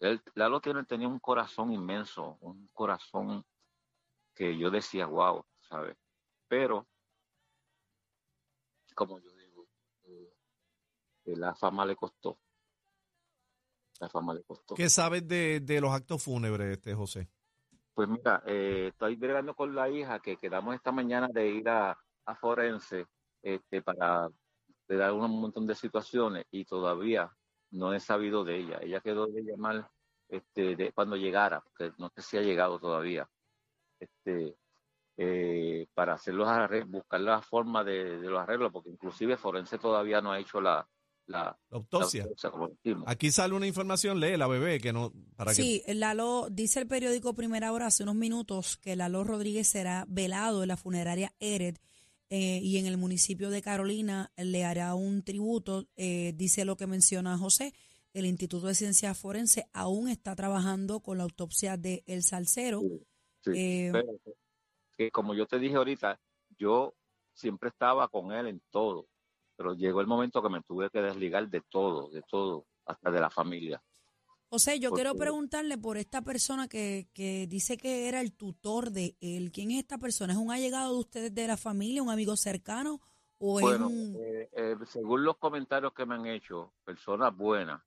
Él, 0.00 0.22
Lalo 0.34 0.60
tiene, 0.60 0.84
tenía 0.84 1.08
un 1.08 1.18
corazón 1.20 1.72
inmenso, 1.72 2.38
un 2.40 2.68
corazón 2.72 3.44
que 4.34 4.56
yo 4.56 4.70
decía, 4.70 5.06
wow, 5.06 5.44
¿sabes? 5.60 5.96
Pero, 6.48 6.86
como 8.94 9.18
yo 9.18 9.30
digo, 9.34 9.66
eh, 10.04 10.32
la 11.36 11.54
fama 11.54 11.84
le 11.84 11.96
costó. 11.96 12.38
La 14.00 14.08
fama 14.08 14.34
le 14.34 14.42
costó. 14.42 14.74
¿Qué 14.74 14.88
sabes 14.88 15.26
de, 15.26 15.60
de 15.60 15.80
los 15.80 15.90
actos 15.92 16.22
fúnebres, 16.22 16.68
este 16.68 16.94
José? 16.94 17.30
Pues 17.94 18.08
mira, 18.08 18.42
eh, 18.46 18.88
estoy 18.88 19.16
bregando 19.16 19.54
con 19.54 19.74
la 19.74 19.88
hija 19.88 20.20
que 20.20 20.36
quedamos 20.36 20.74
esta 20.74 20.92
mañana 20.92 21.28
de 21.32 21.48
ir 21.48 21.68
a, 21.68 21.98
a 22.26 22.34
Forense 22.34 23.06
este, 23.42 23.82
para 23.82 24.28
de 24.88 24.96
dar 24.96 25.12
un 25.12 25.40
montón 25.40 25.66
de 25.66 25.74
situaciones 25.74 26.46
y 26.50 26.64
todavía 26.64 27.30
no 27.70 27.92
he 27.92 28.00
sabido 28.00 28.44
de 28.44 28.58
ella. 28.58 28.78
Ella 28.80 29.00
quedó 29.00 29.26
de 29.26 29.42
llamar 29.42 29.88
este, 30.28 30.76
de, 30.76 30.92
cuando 30.92 31.16
llegara, 31.16 31.60
porque 31.60 31.92
no 31.98 32.10
sé 32.14 32.22
si 32.22 32.36
ha 32.36 32.42
llegado 32.42 32.78
todavía, 32.78 33.28
este, 33.98 34.56
eh, 35.16 35.86
para 35.94 36.14
hacer 36.14 36.34
los 36.34 36.48
arreglos, 36.48 36.90
buscar 36.90 37.20
la 37.20 37.40
forma 37.42 37.82
de, 37.82 38.18
de 38.18 38.28
los 38.28 38.40
arreglos, 38.40 38.72
porque 38.72 38.90
inclusive 38.90 39.36
Forense 39.36 39.78
todavía 39.78 40.20
no 40.20 40.32
ha 40.32 40.38
hecho 40.38 40.60
la, 40.60 40.86
la, 41.26 41.38
La 41.38 41.44
la 41.44 41.76
autopsia. 41.78 42.26
como. 42.50 42.70
Aquí 43.06 43.30
sale 43.30 43.54
una 43.54 43.66
información, 43.66 44.20
lee 44.20 44.36
la 44.36 44.46
bebé, 44.46 44.80
que 44.80 44.92
no, 44.92 45.12
para 45.36 45.50
que 45.50 45.56
Sí, 45.56 45.82
Lalo, 45.88 46.48
dice 46.50 46.80
el 46.80 46.86
periódico 46.86 47.34
Primera 47.34 47.72
Hora 47.72 47.86
hace 47.86 48.02
unos 48.02 48.14
minutos 48.14 48.76
que 48.76 48.94
Lalo 48.94 49.24
Rodríguez 49.24 49.68
será 49.68 50.04
velado 50.08 50.62
en 50.62 50.68
la 50.68 50.76
funeraria 50.76 51.32
Ered 51.40 51.76
eh, 52.28 52.60
y 52.62 52.78
en 52.78 52.86
el 52.86 52.96
municipio 52.96 53.50
de 53.50 53.62
Carolina 53.62 54.32
le 54.36 54.64
hará 54.64 54.94
un 54.94 55.22
tributo. 55.22 55.86
eh, 55.96 56.32
dice 56.34 56.64
lo 56.64 56.76
que 56.76 56.86
menciona 56.86 57.38
José. 57.38 57.72
El 58.12 58.24
Instituto 58.26 58.66
de 58.66 58.74
Ciencias 58.74 59.18
Forense 59.18 59.68
aún 59.72 60.08
está 60.08 60.34
trabajando 60.34 61.00
con 61.00 61.18
la 61.18 61.24
autopsia 61.24 61.76
de 61.76 62.02
El 62.06 62.22
Salcero. 62.22 62.80
Sí, 62.80 63.50
Eh, 63.54 63.92
pero 63.92 65.12
como 65.12 65.34
yo 65.34 65.46
te 65.46 65.58
dije 65.58 65.76
ahorita, 65.76 66.18
yo 66.58 66.94
siempre 67.32 67.68
estaba 67.68 68.08
con 68.08 68.32
él 68.32 68.46
en 68.46 68.62
todo, 68.70 69.06
pero 69.56 69.74
llegó 69.74 70.00
el 70.00 70.06
momento 70.06 70.42
que 70.42 70.48
me 70.48 70.62
tuve 70.62 70.90
que 70.90 71.02
desligar 71.02 71.48
de 71.48 71.60
todo, 71.68 72.08
de 72.08 72.22
todo, 72.22 72.66
hasta 72.86 73.10
de 73.10 73.20
la 73.20 73.30
familia. 73.30 73.82
José, 74.48 74.78
yo 74.78 74.92
quiero 74.92 75.14
preguntarle 75.16 75.76
por 75.76 75.96
esta 75.96 76.22
persona 76.22 76.68
que, 76.68 77.08
que 77.12 77.46
dice 77.48 77.76
que 77.76 78.08
era 78.08 78.20
el 78.20 78.32
tutor 78.32 78.90
de 78.90 79.16
él. 79.20 79.50
¿Quién 79.52 79.72
es 79.72 79.78
esta 79.78 79.98
persona? 79.98 80.32
¿Es 80.32 80.38
un 80.38 80.52
allegado 80.52 80.94
de 80.94 81.00
ustedes 81.00 81.34
de 81.34 81.46
la 81.48 81.56
familia, 81.56 82.02
un 82.02 82.10
amigo 82.10 82.36
cercano 82.36 83.00
o 83.38 83.60
es 83.60 83.80
un... 83.80 84.16
eh, 84.18 84.48
eh, 84.52 84.76
según 84.86 85.24
los 85.24 85.36
comentarios 85.36 85.92
que 85.92 86.06
me 86.06 86.14
han 86.14 86.26
hecho, 86.26 86.72
personas 86.84 87.36
buenas, 87.36 87.82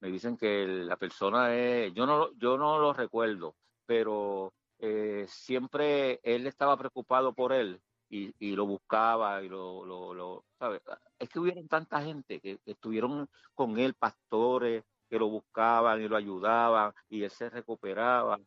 me 0.00 0.10
dicen 0.10 0.36
que 0.36 0.66
la 0.66 0.96
persona 0.96 1.54
es, 1.54 1.94
yo 1.94 2.06
no, 2.06 2.32
yo 2.38 2.58
no 2.58 2.78
lo 2.78 2.92
recuerdo, 2.92 3.54
pero 3.86 4.52
eh, 4.78 5.26
siempre 5.28 6.20
él 6.22 6.46
estaba 6.46 6.76
preocupado 6.76 7.32
por 7.32 7.52
él 7.52 7.80
y, 8.08 8.34
y 8.38 8.52
lo 8.52 8.66
buscaba 8.66 9.42
y 9.42 9.48
lo, 9.48 9.84
lo, 9.84 10.12
lo 10.12 10.44
¿sabes? 10.58 10.82
Es 11.18 11.28
que 11.28 11.38
hubieron 11.38 11.68
tanta 11.68 12.02
gente 12.02 12.40
que, 12.40 12.58
que 12.58 12.72
estuvieron 12.72 13.28
con 13.54 13.78
él, 13.78 13.94
pastores 13.94 14.84
que 15.10 15.18
lo 15.18 15.28
buscaban 15.28 16.00
y 16.00 16.08
lo 16.08 16.16
ayudaban 16.16 16.94
y 17.08 17.24
él 17.24 17.30
se 17.30 17.50
recuperaba, 17.50 18.38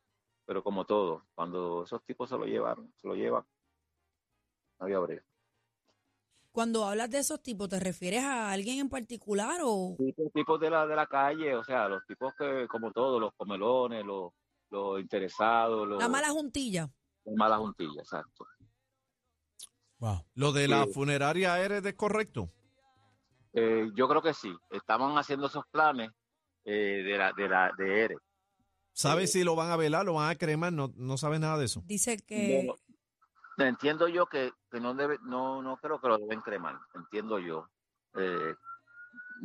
pero 0.45 0.63
como 0.63 0.85
todo, 0.85 1.25
cuando 1.35 1.83
esos 1.83 2.01
tipos 2.05 2.29
se 2.29 2.37
lo 2.37 2.45
llevaron, 2.45 2.91
se 3.01 3.07
lo 3.07 3.15
llevan, 3.15 3.43
no 4.79 4.85
había 4.85 4.99
break. 4.99 5.23
Cuando 6.53 6.85
hablas 6.85 7.09
de 7.09 7.17
esos 7.19 7.41
tipos, 7.41 7.67
¿te 7.67 7.79
refieres 7.79 8.23
a 8.23 8.51
alguien 8.51 8.79
en 8.79 8.87
particular 8.89 9.59
o...? 9.63 9.95
tipos, 9.97 10.31
tipos 10.31 10.59
de 10.59 10.69
la 10.69 10.85
de 10.87 10.95
la 10.95 11.07
calle, 11.07 11.55
o 11.55 11.63
sea, 11.63 11.87
los 11.89 12.05
tipos 12.05 12.33
que, 12.37 12.67
como 12.69 12.91
todos, 12.91 13.19
los 13.19 13.33
comelones, 13.35 14.05
los, 14.05 14.31
los 14.69 15.01
interesados, 15.01 15.87
los 15.87 15.99
La 15.99 16.07
mala 16.07 16.29
juntilla. 16.29 16.89
las 17.25 17.35
malas 17.35 17.59
juntillas, 17.59 17.97
exacto. 17.97 18.45
Wow. 19.97 20.25
Lo 20.35 20.51
de 20.51 20.67
la 20.67 20.85
Sí. 20.85 20.93
funeraria 20.93 21.59
eres 21.59 21.81
de 21.83 21.95
correcto. 21.95 22.51
Eh, 23.53 23.89
yo 23.95 24.07
creo 24.07 24.21
que 24.21 24.33
sí, 24.33 24.53
estaban 24.69 25.17
haciendo 25.17 25.47
esos 25.47 25.65
planes 25.71 26.11
eh, 26.65 27.01
de 27.03 27.17
la 27.17 27.31
de 27.33 27.49
la 27.49 27.71
de 27.77 28.01
ERE. 28.05 28.17
¿Sabes 28.93 29.31
si 29.31 29.43
lo 29.43 29.55
van 29.55 29.71
a 29.71 29.75
velar, 29.75 30.05
lo 30.05 30.13
van 30.13 30.29
a 30.29 30.35
cremar? 30.35 30.71
No, 30.71 30.91
no 30.95 31.17
sabes 31.17 31.39
nada 31.39 31.57
de 31.57 31.65
eso. 31.65 31.81
Dice 31.85 32.17
que... 32.17 32.67
No, 33.57 33.65
entiendo 33.65 34.07
yo 34.07 34.25
que, 34.27 34.51
que 34.71 34.79
no 34.79 34.93
debe, 34.93 35.17
no, 35.23 35.61
no 35.61 35.77
creo 35.77 35.99
que 35.99 36.07
lo 36.07 36.17
deben 36.19 36.41
cremar, 36.41 36.77
entiendo 36.95 37.39
yo. 37.39 37.67
Eh, 38.15 38.53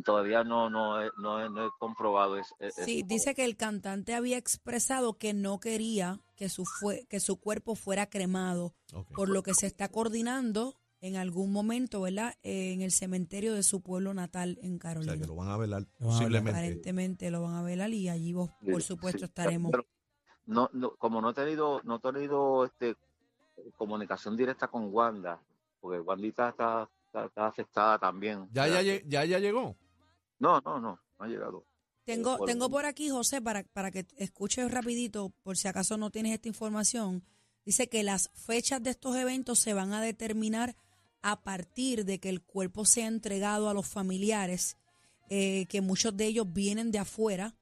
todavía 0.05 0.45
no, 0.45 0.71
no, 0.71 0.99
no, 1.19 1.43
he, 1.43 1.49
no 1.51 1.67
he 1.67 1.71
comprobado 1.79 2.37
es- 2.39 2.55
es- 2.59 2.75
Sí, 2.75 2.99
eso. 2.99 3.07
dice 3.09 3.35
que 3.35 3.45
el 3.45 3.57
cantante 3.57 4.15
había 4.15 4.37
expresado 4.39 5.19
que 5.19 5.33
no 5.35 5.61
quería 5.61 6.21
que 6.37 6.49
su, 6.49 6.65
fue, 6.65 7.07
que 7.09 7.21
su 7.21 7.39
cuerpo 7.41 7.75
fuera 7.75 8.09
cremado, 8.09 8.75
por 9.15 9.29
lo 9.29 9.43
que 9.43 9.55
se 9.55 9.67
está 9.67 9.89
coordinando 9.89 10.77
en 11.01 11.17
algún 11.17 11.53
momento, 11.53 12.01
¿verdad? 12.01 12.35
Eh, 12.43 12.73
en 12.73 12.83
el 12.83 12.91
cementerio 12.93 13.55
de 13.55 13.63
su 13.63 13.81
pueblo 13.83 14.15
natal 14.15 14.59
en 14.63 14.71
O 14.75 14.79
sea, 14.79 14.79
Carolina. 14.79 15.19
que 15.19 15.27
lo 15.27 15.37
van 15.37 15.49
a 15.49 15.57
velar 15.57 15.83
Lo 15.99 16.07
posiblemente. 16.09 16.51
Aparentemente 16.51 17.31
lo 17.31 17.43
van 17.43 17.55
a 17.55 17.63
velar 17.63 17.91
y 17.95 18.09
allí 18.09 18.33
vos, 18.33 18.51
por 18.71 18.83
supuesto, 18.83 19.21
sí, 19.21 19.25
estaremos. 19.27 19.71
pero 19.71 19.87
no, 20.47 20.69
no, 20.73 20.97
como 20.97 21.21
no 21.21 21.31
he 21.31 21.35
tenido, 21.35 21.81
no 21.85 21.97
he 21.97 22.01
tenido 22.01 22.65
este 22.65 22.97
comunicación 23.77 24.37
directa 24.37 24.69
con 24.69 24.93
Wanda, 24.93 25.41
porque 25.81 26.01
Wandita 26.01 26.49
está, 26.51 26.89
está, 27.07 27.27
está 27.27 27.47
afectada 27.47 27.99
también. 27.99 28.49
¿Ya, 28.53 28.67
ya, 28.83 29.25
ya 29.25 29.39
llegó? 29.39 29.77
No, 30.39 30.61
no, 30.61 30.81
no, 30.81 31.01
no 31.19 31.25
ha 31.25 31.27
llegado. 31.27 31.65
Tengo, 32.05 32.39
por- 32.39 32.47
tengo 32.49 32.71
por 32.71 32.87
aquí, 32.87 33.11
José, 33.11 33.43
para, 33.43 33.65
para 33.65 33.91
que 33.91 34.07
escuches 34.17 34.71
rapidito, 34.71 35.31
por 35.43 35.57
si 35.57 35.69
acaso 35.69 35.97
no 35.99 36.11
tienes 36.11 36.33
esta 36.33 36.49
información. 36.49 37.23
Dice 37.67 37.89
que 37.89 38.03
las 38.03 38.31
fechas 38.31 38.83
de 38.83 38.91
estos 38.91 39.15
eventos 39.17 39.59
se 39.59 39.75
van 39.75 39.93
a 39.93 40.01
determinar 40.01 40.75
a 41.23 41.43
partir 41.43 42.05
de 42.05 42.19
que 42.21 42.29
el 42.29 42.43
cuerpo 42.43 42.85
sea 42.85 43.07
entregado 43.07 43.69
a 43.69 43.75
los 43.75 43.87
familiares, 43.89 44.77
eh, 45.31 45.67
que 45.67 45.81
muchos 45.81 46.17
de 46.17 46.27
ellos 46.27 46.53
vienen 46.53 46.91
de 46.91 46.99
afuera, 46.99 47.55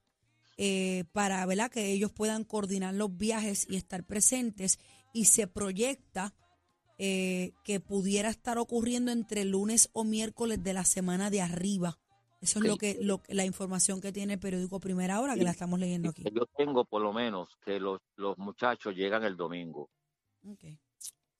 eh, 0.58 1.04
para 1.12 1.44
¿verdad? 1.46 1.70
que 1.70 1.92
ellos 1.92 2.12
puedan 2.12 2.44
coordinar 2.44 2.94
los 2.94 3.16
viajes 3.16 3.66
y 3.68 3.76
estar 3.76 4.04
presentes. 4.04 4.78
Y 5.12 5.26
se 5.26 5.46
proyecta 5.46 6.34
eh, 6.98 7.52
que 7.64 7.80
pudiera 7.80 8.30
estar 8.30 8.58
ocurriendo 8.58 9.12
entre 9.12 9.44
lunes 9.44 9.90
o 9.92 10.04
miércoles 10.04 10.62
de 10.62 10.72
la 10.74 10.84
semana 10.84 11.28
de 11.30 11.40
arriba. 11.42 11.98
Eso 12.40 12.58
es 12.58 12.66
lo 12.66 12.76
que, 12.76 12.98
lo, 13.00 13.22
la 13.28 13.44
información 13.44 14.00
que 14.00 14.12
tiene 14.12 14.34
el 14.34 14.38
periódico 14.38 14.78
Primera 14.78 15.20
Hora, 15.20 15.32
que 15.34 15.40
Sí. 15.40 15.44
la 15.44 15.50
estamos 15.50 15.80
leyendo 15.80 16.10
aquí. 16.10 16.22
Yo 16.32 16.46
tengo 16.56 16.84
por 16.84 17.02
lo 17.02 17.12
menos 17.12 17.48
que 17.64 17.80
los, 17.80 18.00
los 18.16 18.36
muchachos 18.38 18.94
llegan 18.94 19.24
el 19.24 19.36
domingo. 19.36 19.90
Ok. 20.46 20.64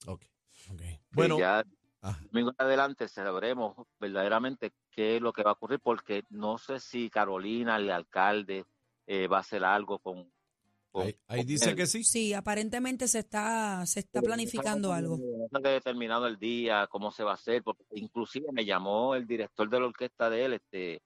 Ok. 0.07 0.23
Ok. 0.71 0.79
Que 0.81 1.01
Bueno, 1.13 1.39
ya 1.39 1.63
ah, 2.03 2.19
domingo 2.31 2.51
en 2.51 2.57
adelante 2.67 3.09
sabremos 3.09 3.75
verdaderamente 3.99 4.73
qué 4.91 5.17
es 5.17 5.23
lo 5.23 5.33
que 5.33 5.43
va 5.43 5.51
a 5.51 5.55
ocurrir, 5.55 5.81
porque 5.81 6.25
no 6.31 6.59
sé 6.59 6.81
si 6.81 7.11
Carolina, 7.11 7.77
el 7.77 7.91
alcalde, 7.91 8.65
eh, 9.07 9.27
va 9.29 9.39
a 9.39 9.41
hacer 9.41 9.65
algo 9.65 9.99
con. 9.99 10.31
con- 10.91 11.03
ahí, 11.05 11.17
ahí 11.29 11.39
con 11.41 11.47
dice 11.47 11.71
él. 11.71 11.77
que 11.77 11.87
sí. 11.87 12.03
Sí, 12.05 12.33
aparentemente 12.35 13.07
se 13.09 13.21
está, 13.21 13.85
se 13.87 14.01
está 14.01 14.21
Pero 14.21 14.27
planificando 14.33 14.93
algo. 14.93 15.19
No 15.51 15.61
se 15.61 15.69
ha 15.69 15.73
determinado 15.73 16.27
el 16.27 16.39
día, 16.39 16.87
cómo 16.89 17.11
se 17.11 17.23
va 17.25 17.33
a 17.33 17.35
hacer, 17.35 17.63
porque 17.63 17.85
inclusive 17.93 18.49
me 18.53 18.65
llamó 18.65 19.15
el 19.15 19.27
director 19.27 19.69
de 19.69 19.81
la 19.81 19.87
orquesta 19.87 20.29
de 20.31 20.45
él, 20.45 20.53
este, 20.55 21.03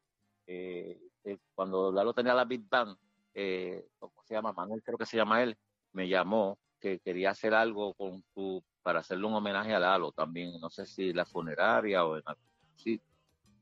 eh, 0.46 0.98
eh, 1.24 1.38
cuando 1.54 1.92
Lalo 1.92 2.12
tenía 2.14 2.34
la 2.34 2.44
Big 2.44 2.66
Band, 2.68 2.96
eh, 3.34 3.86
¿cómo 3.98 4.14
se 4.24 4.34
llama? 4.34 4.52
Manuel 4.52 4.82
creo 4.82 4.98
que 4.98 5.06
se 5.06 5.16
llama 5.16 5.42
él, 5.42 5.56
me 5.92 6.08
llamó 6.08 6.58
que 6.80 6.98
quería 6.98 7.30
hacer 7.30 7.52
algo 7.54 7.92
con 7.94 8.24
su, 8.34 8.62
para 8.82 9.00
hacerle 9.00 9.26
un 9.26 9.34
homenaje 9.34 9.74
a 9.74 9.78
Lalo 9.78 10.12
también, 10.12 10.58
no 10.60 10.70
sé 10.70 10.86
si 10.86 11.12
la 11.12 11.24
funeraria 11.26 12.04
o 12.04 12.16
en 12.16 12.22
algún 12.24 12.44
sitio. 12.76 13.06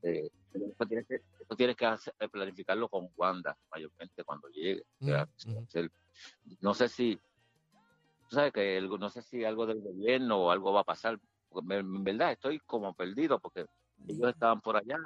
Eh, 0.01 0.29
eso 0.53 0.85
tienes 0.87 1.07
que, 1.07 1.15
eso 1.15 1.55
tienes 1.55 1.75
que 1.75 1.85
hacer- 1.85 2.13
eh, 2.19 2.29
planificarlo 2.29 2.87
con 2.89 3.09
Wanda, 3.17 3.57
mayormente 3.71 4.23
cuando 4.23 4.47
llegue. 4.49 4.81
O 5.01 5.05
sea, 5.05 5.27
hacer- 5.67 5.91
no 6.61 6.73
sé 6.73 6.87
si, 6.89 7.15
tú 8.29 8.35
sabes 8.35 8.53
que 8.53 8.77
algo- 8.77 8.97
no 8.97 9.09
sé 9.09 9.21
si 9.21 9.43
algo 9.43 9.65
del 9.65 9.81
gobierno 9.81 10.37
o 10.45 10.51
algo 10.51 10.73
va 10.73 10.81
a 10.81 10.85
pasar. 10.85 11.19
porque 11.51 11.65
me- 11.67 11.77
En 11.77 12.03
verdad 12.03 12.31
estoy 12.31 12.59
como 12.59 12.93
perdido 12.93 13.39
porque 13.39 13.65
ellos 14.07 14.29
estaban 14.29 14.61
por 14.61 14.77
allá. 14.77 14.99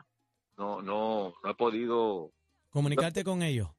No, 0.58 0.82
no, 0.82 1.34
no 1.42 1.50
he 1.50 1.56
podido. 1.56 2.34
Comunicarte 2.70 3.24
con 3.24 3.42
ellos. 3.42 3.70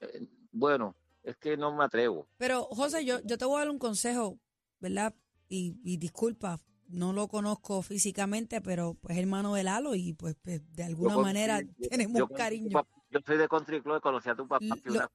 eh, 0.00 0.26
bueno, 0.52 0.94
es 1.22 1.36
que 1.36 1.56
no 1.58 1.74
me 1.76 1.84
atrevo. 1.84 2.26
Pero, 2.38 2.64
José, 2.64 3.04
yo, 3.04 3.20
yo 3.24 3.36
te 3.36 3.44
voy 3.44 3.56
a 3.56 3.58
dar 3.58 3.70
un 3.70 3.78
consejo, 3.78 4.38
¿verdad? 4.80 5.14
Y, 5.48 5.74
y 5.84 5.96
disculpa, 5.96 6.60
no 6.88 7.12
lo 7.12 7.28
conozco 7.28 7.82
físicamente, 7.82 8.60
pero 8.60 8.94
pues 8.94 9.16
hermano 9.18 9.54
de 9.54 9.62
Lalo 9.64 9.94
y 9.94 10.12
pues, 10.14 10.36
pues, 10.42 10.60
de 10.74 10.84
alguna 10.84 11.14
Yo 11.14 11.20
manera 11.22 11.60
yo- 11.62 11.88
tenemos 11.88 12.18
yo 12.18 12.28
cariño. 12.28 12.70
papá- 12.70 12.88
Yo 13.10 13.20
soy 13.26 13.38
de 13.38 13.48
Country 13.48 13.80
Club, 13.82 14.00
conocí 14.02 14.28
a 14.28 14.34
tu 14.34 14.46
papá, 14.46 14.64
Lo- 14.66 14.76
fui 14.76 14.92
una- 14.96 15.10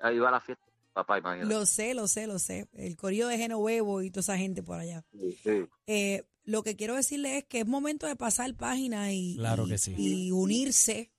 una- 0.00 0.12
iba 0.12 0.28
a 0.28 0.32
la 0.32 0.40
fiesta, 0.40 0.64
papá, 0.94 1.18
imagínate. 1.18 1.52
Lo 1.54 1.66
sé, 1.66 1.92
lo 1.94 2.08
sé, 2.08 2.26
lo 2.26 2.38
sé. 2.38 2.66
El 2.72 2.96
corillo 2.96 3.28
de 3.28 3.36
Genovevo 3.36 4.00
y 4.02 4.10
toda 4.10 4.20
esa 4.22 4.38
gente 4.38 4.62
por 4.62 4.78
allá. 4.80 5.04
Sí, 5.12 5.38
sí. 5.42 5.66
Eh, 5.86 6.22
lo 6.44 6.62
que 6.62 6.74
quiero 6.76 6.94
decirle 6.94 7.36
es 7.38 7.44
que 7.44 7.60
es 7.60 7.66
momento 7.66 8.06
de 8.06 8.16
pasar 8.16 8.54
página 8.54 9.12
y, 9.12 9.36
Claro 9.36 9.66
y- 9.66 9.70
que 9.70 9.78
sí. 9.78 9.94
y 9.98 10.30
unirse. 10.30 11.10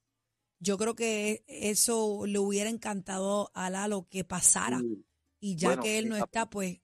Yo 0.60 0.78
creo 0.80 0.96
que 0.96 1.44
eso 1.48 2.26
le 2.26 2.40
hubiera 2.40 2.70
encantado 2.72 3.52
a 3.54 3.70
Lalo 3.70 4.08
que 4.10 4.24
pasara. 4.24 4.80
Sí. 4.80 5.06
Y 5.40 5.56
ya 5.58 5.70
Bueno, 5.70 5.84
que 5.84 6.00
él 6.00 6.10
no 6.10 6.16
está, 6.18 6.50
pues 6.50 6.80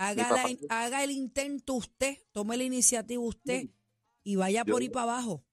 haga, 0.00 0.30
la- 0.30 0.56
haga 0.70 1.04
el 1.04 1.10
intento 1.10 1.74
usted, 1.74 2.16
tome 2.32 2.56
la 2.56 2.64
iniciativa 2.64 3.22
usted 3.22 3.60
Sí. 3.62 3.74
y 4.24 4.36
vaya 4.36 4.64
Yo- 4.64 4.72
por 4.72 4.82
ahí 4.82 4.88
para 4.88 5.12
abajo. 5.12 5.44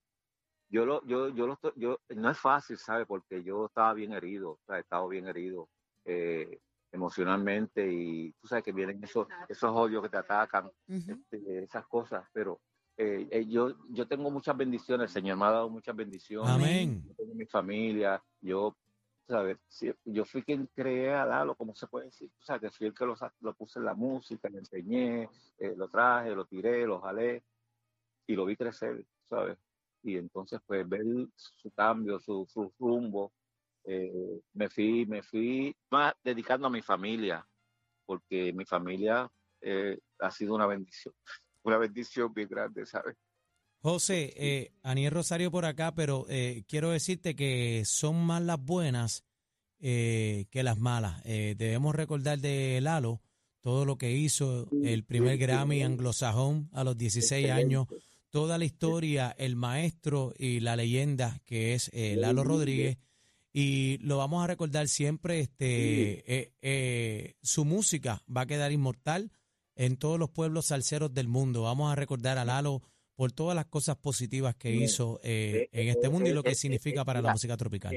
yo 0.69 0.85
lo, 0.85 1.05
yo, 1.05 1.29
yo 1.29 1.47
lo 1.47 1.53
estoy, 1.53 1.71
yo, 1.75 1.99
no 2.15 2.29
es 2.29 2.37
fácil, 2.37 2.77
¿sabes? 2.77 3.05
Porque 3.07 3.43
yo 3.43 3.65
estaba 3.67 3.93
bien 3.93 4.13
herido, 4.13 4.51
o 4.51 4.59
sea, 4.65 4.77
he 4.77 4.81
estado 4.81 5.07
bien 5.07 5.27
herido 5.27 5.69
eh, 6.05 6.59
emocionalmente 6.91 7.91
y 7.91 8.31
tú 8.39 8.47
sabes 8.47 8.63
que 8.63 8.71
vienen 8.71 9.03
esos, 9.03 9.27
esos 9.49 9.71
odios 9.73 10.01
que 10.03 10.09
te 10.09 10.17
atacan, 10.17 10.71
este, 10.87 11.63
esas 11.63 11.85
cosas, 11.87 12.25
pero 12.33 12.59
eh, 12.97 13.27
eh, 13.29 13.45
yo, 13.47 13.75
yo 13.89 14.07
tengo 14.07 14.31
muchas 14.31 14.55
bendiciones, 14.57 15.09
el 15.09 15.13
Señor 15.21 15.37
me 15.37 15.45
ha 15.45 15.51
dado 15.51 15.69
muchas 15.69 15.95
bendiciones, 15.95 16.49
Amén. 16.49 17.03
yo 17.07 17.13
tengo 17.15 17.33
mi 17.35 17.45
familia, 17.45 18.23
yo, 18.41 18.75
¿sabes? 19.27 19.57
Yo 20.05 20.25
fui 20.25 20.43
quien 20.43 20.67
creé 20.73 21.13
a 21.13 21.25
Lalo, 21.25 21.55
¿cómo 21.55 21.75
se 21.75 21.87
puede 21.87 22.05
decir? 22.05 22.31
O 22.39 22.43
sea, 22.43 22.59
que 22.59 22.71
fui 22.71 22.87
el 22.87 22.93
que 22.93 23.05
lo, 23.05 23.15
lo 23.41 23.53
puse 23.53 23.79
en 23.79 23.85
la 23.85 23.93
música, 23.93 24.49
le 24.49 24.59
enseñé, 24.59 25.29
eh, 25.57 25.73
lo 25.75 25.87
traje, 25.89 26.33
lo 26.35 26.45
tiré, 26.45 26.85
lo 26.85 27.01
jalé 27.01 27.43
y 28.25 28.35
lo 28.35 28.45
vi 28.45 28.55
crecer, 28.55 29.05
¿sabes? 29.29 29.57
y 30.07 30.15
entonces 30.15 30.61
pues 30.65 30.87
ver 30.87 31.03
su 31.35 31.71
cambio, 31.71 32.19
su, 32.19 32.45
su 32.47 32.71
rumbo, 32.79 33.33
eh, 33.83 34.41
me 34.53 34.69
fui, 34.69 35.05
me 35.05 35.21
fui 35.21 35.75
más 35.89 36.13
dedicando 36.23 36.67
a 36.67 36.69
mi 36.69 36.81
familia, 36.81 37.45
porque 38.05 38.53
mi 38.53 38.65
familia 38.65 39.29
eh, 39.61 39.99
ha 40.19 40.31
sido 40.31 40.55
una 40.55 40.65
bendición, 40.65 41.13
una 41.63 41.77
bendición 41.77 42.33
bien 42.33 42.47
grande, 42.47 42.85
¿sabes? 42.85 43.17
José, 43.87 44.33
eh, 44.35 44.73
Aniel 44.83 45.13
Rosario 45.13 45.49
por 45.49 45.63
acá, 45.63 45.95
pero 45.95 46.25
eh, 46.27 46.65
quiero 46.67 46.91
decirte 46.91 47.37
que 47.37 47.83
son 47.85 48.17
más 48.25 48.41
las 48.41 48.59
buenas 48.59 49.23
eh, 49.79 50.47
que 50.51 50.61
las 50.61 50.77
malas. 50.77 51.21
Eh, 51.23 51.55
debemos 51.57 51.95
recordar 51.95 52.37
de 52.39 52.81
Lalo 52.81 53.21
todo 53.61 53.85
lo 53.85 53.97
que 53.97 54.11
hizo, 54.11 54.67
el 54.83 55.05
primer 55.05 55.37
Grammy 55.37 55.83
anglosajón 55.83 56.69
a 56.73 56.83
los 56.83 56.97
16 56.97 57.49
años, 57.49 57.87
toda 58.29 58.57
la 58.57 58.65
historia, 58.65 59.33
el 59.37 59.55
maestro 59.55 60.33
y 60.37 60.59
la 60.59 60.75
leyenda 60.75 61.39
que 61.45 61.73
es 61.73 61.89
eh, 61.93 62.17
Lalo 62.17 62.43
Rodríguez. 62.43 62.97
Y 63.53 63.99
lo 63.99 64.17
vamos 64.17 64.43
a 64.43 64.47
recordar 64.47 64.89
siempre, 64.89 65.39
este, 65.39 66.33
eh, 66.33 66.53
eh, 66.61 67.35
su 67.41 67.63
música 67.63 68.21
va 68.29 68.41
a 68.41 68.47
quedar 68.47 68.73
inmortal 68.73 69.31
en 69.75 69.95
todos 69.95 70.19
los 70.19 70.29
pueblos 70.29 70.65
salseros 70.65 71.13
del 71.13 71.29
mundo. 71.29 71.61
Vamos 71.61 71.89
a 71.89 71.95
recordar 71.95 72.37
a 72.37 72.43
Lalo 72.43 72.81
por 73.17 73.31
todas 73.31 73.55
las 73.55 73.65
cosas 73.65 73.97
positivas 73.97 74.55
que 74.55 74.71
hizo 74.71 75.19
en 75.23 75.89
este 75.89 76.07
mundo 76.07 76.29
y 76.29 76.33
lo 76.33 76.43
que 76.43 76.55
significa 76.55 77.03
para 77.03 77.21
la 77.21 77.33
música 77.33 77.57
tropical. 77.57 77.91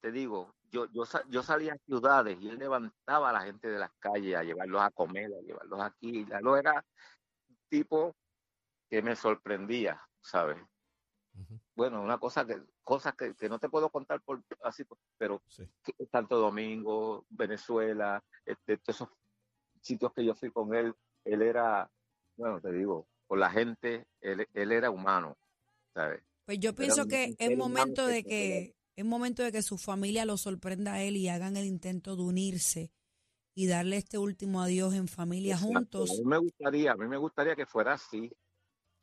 Te 0.00 0.12
digo, 0.12 0.54
yo, 0.70 0.86
yo, 0.92 1.04
yo 1.30 1.42
salía 1.42 1.72
a 1.72 1.78
ciudades 1.78 2.38
y 2.40 2.48
él 2.48 2.58
levantaba 2.58 3.30
a 3.30 3.32
la 3.32 3.40
gente 3.40 3.68
de 3.68 3.78
las 3.78 3.90
calles 3.98 4.36
a 4.36 4.44
llevarlos 4.44 4.82
a 4.82 4.90
comer, 4.90 5.32
a 5.32 5.40
llevarlos 5.40 5.80
aquí. 5.80 6.26
Lalo 6.26 6.56
era 6.56 6.84
un 7.48 7.58
tipo 7.68 8.14
que 8.88 9.02
me 9.02 9.16
sorprendía, 9.16 10.00
¿sabes? 10.20 10.58
Bueno, 11.74 12.02
una 12.02 12.18
cosa 12.18 12.46
que 12.46 12.62
cosas 12.82 13.14
que, 13.14 13.48
no 13.48 13.58
te 13.58 13.68
puedo 13.68 13.88
contar 13.88 14.20
por 14.20 14.42
así, 14.62 14.84
pero 15.16 15.42
Santo 16.12 16.38
Domingo, 16.38 17.24
Venezuela, 17.30 18.22
este, 18.44 18.78
esos 18.86 19.08
sitios 19.80 20.12
que 20.12 20.24
yo 20.24 20.34
fui 20.34 20.52
con 20.52 20.74
él, 20.74 20.94
él 21.24 21.42
era, 21.42 21.90
bueno, 22.36 22.60
te 22.60 22.70
digo, 22.72 23.08
con 23.34 23.40
la 23.40 23.50
gente, 23.50 24.06
él, 24.20 24.46
él 24.54 24.70
era 24.70 24.92
humano, 24.92 25.36
¿sabes? 25.92 26.22
Pues 26.46 26.60
yo 26.60 26.72
pienso 26.72 27.06
que 27.06 27.34
es 27.36 27.58
momento 27.58 28.06
de 28.06 28.22
que 28.22 28.76
es 28.94 29.04
momento 29.04 29.42
de 29.42 29.50
que 29.50 29.60
su 29.62 29.76
familia 29.76 30.24
lo 30.24 30.36
sorprenda 30.36 30.94
a 30.94 31.02
él 31.02 31.16
y 31.16 31.28
hagan 31.28 31.56
el 31.56 31.64
intento 31.66 32.14
de 32.14 32.22
unirse 32.22 32.92
y 33.52 33.66
darle 33.66 33.96
este 33.96 34.18
último 34.18 34.62
adiós 34.62 34.94
en 34.94 35.08
familia 35.08 35.58
juntos. 35.58 36.12
A 36.12 36.14
mí 36.14 36.24
me 36.24 36.38
gustaría, 36.38 36.92
a 36.92 36.96
mí 36.96 37.08
me 37.08 37.16
gustaría 37.16 37.56
que 37.56 37.66
fuera 37.66 37.94
así, 37.94 38.30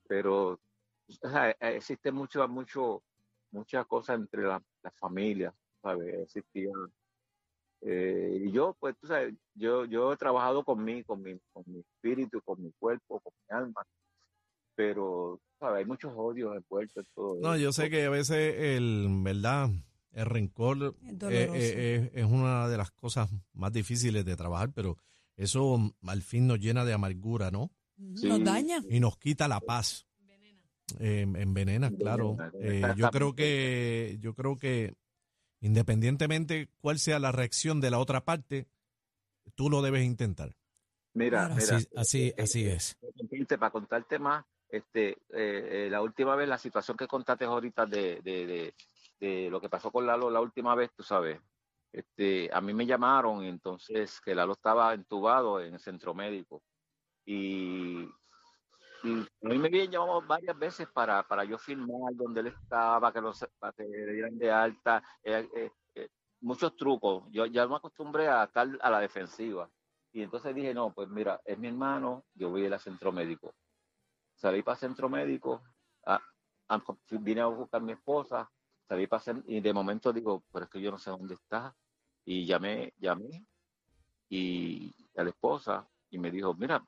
pero 0.07 0.61
e, 1.09 1.55
existe 1.59 2.09
mucho, 2.13 2.47
mucho, 2.47 3.03
muchas 3.51 3.85
cosas 3.85 4.17
entre 4.17 4.43
las 4.43 4.61
la 4.81 4.91
familias, 4.91 5.53
¿sabes? 5.81 6.21
Existía. 6.23 6.71
Eh, 7.81 8.43
y 8.45 8.51
yo, 8.51 8.77
pues, 8.79 8.95
tú 8.97 9.07
sabes, 9.07 9.33
yo, 9.55 9.83
yo 9.83 10.13
he 10.13 10.15
trabajado 10.15 10.63
con 10.63 10.81
mí, 10.81 11.03
con 11.03 11.21
mi, 11.21 11.37
con 11.51 11.63
mi 11.65 11.79
espíritu, 11.79 12.41
con 12.43 12.61
mi 12.61 12.71
cuerpo, 12.79 13.19
con 13.19 13.33
mi 13.33 13.57
alma, 13.57 13.83
pero, 14.81 15.39
¿sabes? 15.59 15.79
Hay 15.79 15.85
muchos 15.85 16.11
odios 16.15 16.55
envueltos 16.57 16.97
en 16.97 17.13
todo 17.13 17.39
No, 17.39 17.55
yo 17.55 17.71
sé 17.71 17.91
que 17.91 18.05
a 18.05 18.09
veces 18.09 18.55
el, 18.57 19.07
¿verdad? 19.21 19.69
El 20.11 20.25
rencor 20.25 20.95
es, 21.03 21.23
eh, 21.23 22.11
eh, 22.15 22.25
una 22.25 22.67
de 22.67 22.77
las 22.77 22.89
cosas 22.89 23.29
más 23.53 23.71
difíciles 23.71 24.25
de 24.25 24.35
trabajar, 24.35 24.71
pero 24.73 24.97
eso 25.37 25.93
al 26.07 26.23
fin 26.23 26.47
nos 26.47 26.59
llena 26.59 26.83
de 26.83 26.93
amargura, 26.93 27.51
¿no? 27.51 27.71
Nos 27.97 28.43
daña. 28.43 28.81
Y 28.89 28.99
nos 28.99 29.17
quita 29.17 29.47
la 29.47 29.59
paz. 29.59 30.07
Eh, 30.99 31.21
envenena, 31.21 31.89
claro. 31.91 32.35
Eh, 32.59 32.81
yo 32.97 33.09
creo 33.11 33.33
que, 33.33 34.17
yo 34.19 34.33
creo 34.33 34.57
que 34.57 34.95
independientemente 35.61 36.69
cuál 36.79 36.99
sea 36.99 37.19
la 37.19 37.31
reacción 37.31 37.79
de 37.79 37.91
la 37.91 37.99
otra 37.99 38.25
parte, 38.25 38.67
tú 39.55 39.69
lo 39.69 39.81
debes 39.81 40.03
intentar. 40.03 40.55
Mira, 41.13 41.49
mira 41.49 41.79
así, 41.95 42.33
así, 42.37 42.65
eh, 42.65 42.73
es. 42.73 42.97
Para 43.59 43.69
contarte 43.69 44.17
más, 44.17 44.45
este, 44.71 45.17
la 45.89 46.01
última 46.01 46.35
vez, 46.35 46.47
la 46.47 46.57
situación 46.57 46.97
que 46.97 47.07
contaste 47.07 47.45
ahorita 47.45 47.85
de, 47.85 48.21
de, 48.21 48.73
de, 49.19 49.49
lo 49.49 49.59
que 49.61 49.69
pasó 49.69 49.91
con 49.91 50.05
Lalo 50.05 50.29
la 50.29 50.41
última 50.41 50.75
vez, 50.75 50.91
tú 50.95 51.03
sabes, 51.03 51.39
este, 51.91 52.49
a 52.53 52.61
mí 52.61 52.73
me 52.73 52.85
llamaron 52.85 53.43
entonces 53.43 54.21
que 54.21 54.33
Lalo 54.33 54.53
estaba 54.53 54.93
entubado 54.93 55.59
en 55.59 55.73
el 55.73 55.79
centro 55.79 56.13
médico 56.13 56.63
y, 57.25 58.09
a 59.03 59.47
mí 59.47 59.57
me 59.57 59.67
habían 59.67 59.89
llamado 59.89 60.21
varias 60.21 60.57
veces 60.57 60.87
para, 60.87 61.27
para 61.27 61.43
yo 61.43 61.57
filmar 61.57 62.13
donde 62.13 62.41
él 62.41 62.47
estaba, 62.47 63.11
que, 63.11 63.21
para 63.57 63.73
que 63.73 63.83
le 63.83 64.13
dieran 64.13 64.37
de 64.37 64.51
alta, 64.51 65.03
eh, 65.23 65.49
eh, 65.55 65.71
eh, 65.95 66.09
muchos 66.41 66.75
trucos. 66.75 67.23
Yo 67.31 67.45
ya 67.47 67.67
me 67.67 67.77
acostumbré 67.77 68.27
a 68.27 68.43
estar 68.43 68.67
a 68.79 68.89
la 68.89 68.99
defensiva. 68.99 69.69
Y 70.11 70.21
entonces 70.21 70.53
dije, 70.53 70.73
no, 70.73 70.93
pues 70.93 71.09
mira, 71.09 71.41
es 71.45 71.57
mi 71.57 71.69
hermano, 71.69 72.25
yo 72.35 72.49
voy 72.49 72.63
a 72.63 72.67
ir 72.67 72.73
al 72.73 72.79
centro 72.79 73.11
médico. 73.11 73.55
Salí 74.41 74.63
para 74.63 74.73
el 74.73 74.79
centro 74.79 75.07
médico, 75.07 75.61
vine 77.11 77.41
a 77.41 77.45
buscar 77.45 77.79
a 77.79 77.83
mi 77.83 77.91
esposa, 77.91 78.51
salí 78.87 79.05
para 79.05 79.23
y 79.45 79.61
de 79.61 79.71
momento 79.71 80.11
digo, 80.11 80.43
pero 80.51 80.65
es 80.65 80.71
que 80.71 80.81
yo 80.81 80.89
no 80.89 80.97
sé 80.97 81.11
dónde 81.11 81.35
está. 81.35 81.75
Y 82.25 82.47
llamé, 82.47 82.91
llamé, 82.97 83.45
y 84.27 84.91
a 85.15 85.23
la 85.23 85.29
esposa, 85.29 85.87
y 86.09 86.17
me 86.17 86.31
dijo, 86.31 86.55
mira, 86.55 86.83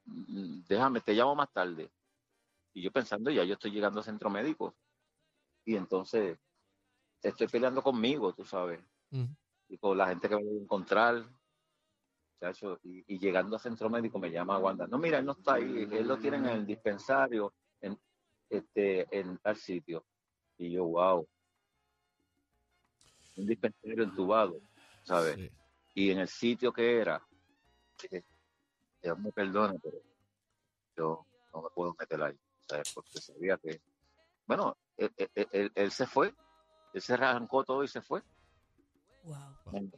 déjame, 0.67 1.01
te 1.01 1.13
llamo 1.13 1.35
más 1.35 1.53
tarde. 1.53 1.91
Y 2.73 2.81
yo 2.81 2.91
pensando, 2.91 3.29
ya 3.29 3.43
yo 3.43 3.53
estoy 3.53 3.69
llegando 3.69 3.99
al 3.99 4.05
centro 4.05 4.31
médico. 4.31 4.75
Y 5.63 5.75
entonces 5.75 6.39
estoy 7.21 7.47
peleando 7.49 7.83
conmigo, 7.83 8.33
tú 8.33 8.43
sabes. 8.45 8.83
Y 9.69 9.77
con 9.77 9.95
la 9.95 10.07
gente 10.07 10.27
que 10.27 10.37
me 10.37 10.43
voy 10.43 10.57
a 10.57 10.63
encontrar. 10.63 11.23
Y, 12.83 13.19
llegando 13.19 13.55
al 13.55 13.61
centro 13.61 13.89
médico 13.89 14.19
me 14.19 14.31
llama 14.31 14.59
Wanda. 14.59 14.87
No, 14.87 14.97
mira, 14.97 15.19
él 15.19 15.25
no 15.25 15.33
está 15.33 15.55
ahí. 15.55 15.87
Él 15.91 16.07
lo 16.07 16.17
tiene 16.17 16.37
en 16.37 16.45
el 16.45 16.65
dispensario, 16.65 17.53
en, 17.81 17.97
este, 18.49 19.07
en 19.17 19.37
tal 19.37 19.55
sitio. 19.55 20.05
Y 20.57 20.71
yo, 20.71 20.85
wow. 20.85 21.27
Un 23.37 23.47
dispensario 23.47 24.03
entubado, 24.03 24.61
¿sabes? 25.03 25.51
Y 25.95 26.11
en 26.11 26.19
el 26.19 26.27
sitio 26.27 26.71
que 26.71 26.99
era, 26.99 27.25
Dios 29.01 29.19
me 29.19 29.31
perdone, 29.31 29.79
pero 29.81 29.97
yo 30.95 31.25
no 31.53 31.61
me 31.63 31.69
puedo 31.69 31.95
meter 31.99 32.21
ahí, 32.21 32.37
¿sabes? 32.67 32.91
Porque 32.93 33.19
sabía 33.19 33.57
que, 33.57 33.81
bueno, 34.45 34.77
él, 34.97 35.91
se 35.91 36.05
fue, 36.05 36.33
él 36.93 37.01
se 37.01 37.13
arrancó 37.13 37.63
todo 37.63 37.83
y 37.83 37.87
se 37.87 38.01
fue. 38.01 38.21
Wow. 39.23 39.91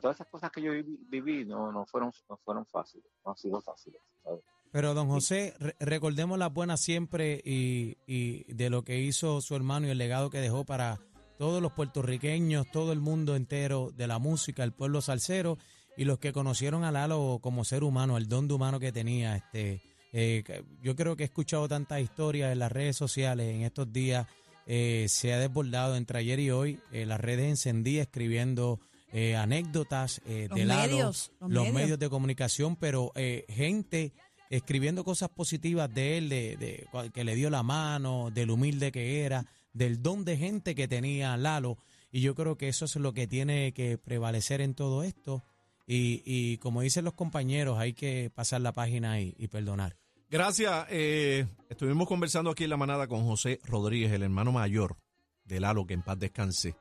Todas 0.00 0.16
esas 0.16 0.26
cosas 0.28 0.50
que 0.50 0.62
yo 0.62 0.72
viví, 1.08 1.44
no, 1.44 1.72
no, 1.72 1.86
fueron, 1.86 2.12
no 2.28 2.36
fueron 2.38 2.66
fáciles, 2.66 3.06
no 3.24 3.32
han 3.32 3.36
sido 3.36 3.60
fáciles, 3.60 4.00
¿sabes? 4.22 4.42
Pero 4.72 4.94
don 4.94 5.08
José, 5.08 5.54
recordemos 5.80 6.38
las 6.38 6.52
buenas 6.52 6.80
siempre 6.80 7.40
y, 7.44 7.96
y 8.06 8.52
de 8.52 8.68
lo 8.68 8.82
que 8.82 9.00
hizo 9.00 9.40
su 9.40 9.54
hermano 9.54 9.86
y 9.86 9.90
el 9.90 9.98
legado 9.98 10.28
que 10.28 10.40
dejó 10.40 10.64
para 10.64 11.00
todos 11.38 11.62
los 11.62 11.72
puertorriqueños, 11.72 12.70
todo 12.70 12.92
el 12.92 13.00
mundo 13.00 13.36
entero 13.36 13.90
de 13.94 14.06
la 14.06 14.18
música, 14.18 14.64
el 14.64 14.72
pueblo 14.72 15.00
salsero 15.00 15.58
y 15.96 16.04
los 16.04 16.18
que 16.18 16.32
conocieron 16.32 16.84
a 16.84 16.92
Lalo 16.92 17.38
como 17.42 17.64
ser 17.64 17.84
humano, 17.84 18.16
el 18.16 18.28
don 18.28 18.48
de 18.48 18.54
humano 18.54 18.78
que 18.78 18.92
tenía, 18.92 19.36
este, 19.36 19.82
eh, 20.12 20.44
yo 20.82 20.94
creo 20.94 21.16
que 21.16 21.24
he 21.24 21.26
escuchado 21.26 21.68
tantas 21.68 22.00
historias 22.00 22.52
en 22.52 22.58
las 22.58 22.72
redes 22.72 22.96
sociales 22.96 23.54
en 23.54 23.62
estos 23.62 23.92
días, 23.92 24.26
eh, 24.66 25.06
se 25.08 25.32
ha 25.32 25.38
desbordado 25.38 25.96
entre 25.96 26.18
ayer 26.18 26.40
y 26.40 26.50
hoy, 26.50 26.80
eh, 26.92 27.06
las 27.06 27.20
redes 27.20 27.48
encendidas 27.48 28.06
escribiendo 28.06 28.80
anécdotas 29.12 30.20
de 30.24 30.48
Lalo, 30.64 31.12
los, 31.40 31.72
medios. 31.72 31.98
de 31.98 32.08
comunicación, 32.08 32.76
pero 32.76 33.12
gente 33.48 34.12
escribiendo 34.50 35.04
cosas 35.04 35.28
positivas 35.30 35.92
de 35.92 36.18
él, 36.18 36.28
de, 36.28 36.86
que 37.12 37.24
le 37.24 37.34
dio 37.34 37.50
la 37.50 37.62
mano, 37.62 38.30
del 38.30 38.50
humilde 38.50 38.92
que 38.92 39.24
era, 39.24 39.46
del 39.72 40.02
don 40.02 40.24
de 40.24 40.36
gente 40.36 40.74
que 40.74 40.88
tenía 40.88 41.36
Lalo. 41.36 41.78
Y 42.10 42.20
yo 42.20 42.34
creo 42.34 42.56
que 42.56 42.68
eso 42.68 42.84
es 42.84 42.96
lo 42.96 43.12
que 43.12 43.26
tiene 43.26 43.72
que 43.72 43.98
prevalecer 43.98 44.60
en 44.60 44.74
todo 44.74 45.02
esto. 45.02 45.42
Y, 45.86 46.22
y 46.24 46.58
como 46.58 46.80
dicen 46.80 47.04
los 47.04 47.14
compañeros, 47.14 47.78
hay 47.78 47.92
que 47.92 48.30
pasar 48.34 48.60
la 48.60 48.72
página 48.72 49.20
y, 49.20 49.34
y 49.38 49.48
perdonar. 49.48 49.96
Gracias. 50.28 50.86
Eh, 50.90 51.46
estuvimos 51.68 52.08
conversando 52.08 52.50
aquí 52.50 52.64
en 52.64 52.70
la 52.70 52.76
manada 52.76 53.06
con 53.06 53.24
José 53.24 53.60
Rodríguez, 53.64 54.12
el 54.12 54.22
hermano 54.22 54.50
mayor 54.50 54.96
de 55.44 55.60
Lalo, 55.60 55.86
que 55.86 55.94
en 55.94 56.02
paz 56.02 56.18
descanse. 56.18 56.74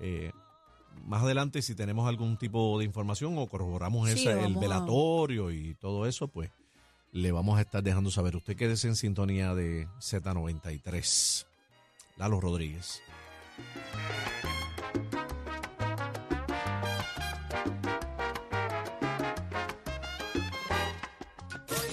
Eh, 0.00 0.30
más 1.04 1.22
adelante, 1.22 1.62
si 1.62 1.74
tenemos 1.74 2.08
algún 2.08 2.36
tipo 2.36 2.78
de 2.78 2.84
información 2.84 3.36
o 3.38 3.46
corroboramos 3.46 4.08
el 4.08 4.56
velatorio 4.56 5.50
y 5.50 5.74
todo 5.74 6.06
eso, 6.06 6.28
pues 6.28 6.50
le 7.12 7.30
vamos 7.32 7.58
a 7.58 7.62
estar 7.62 7.82
dejando 7.82 8.10
saber. 8.10 8.36
Usted 8.36 8.56
quédese 8.56 8.88
en 8.88 8.96
sintonía 8.96 9.54
de 9.54 9.86
Z93. 10.00 11.46
Lalo 12.16 12.40
Rodríguez. 12.40 13.02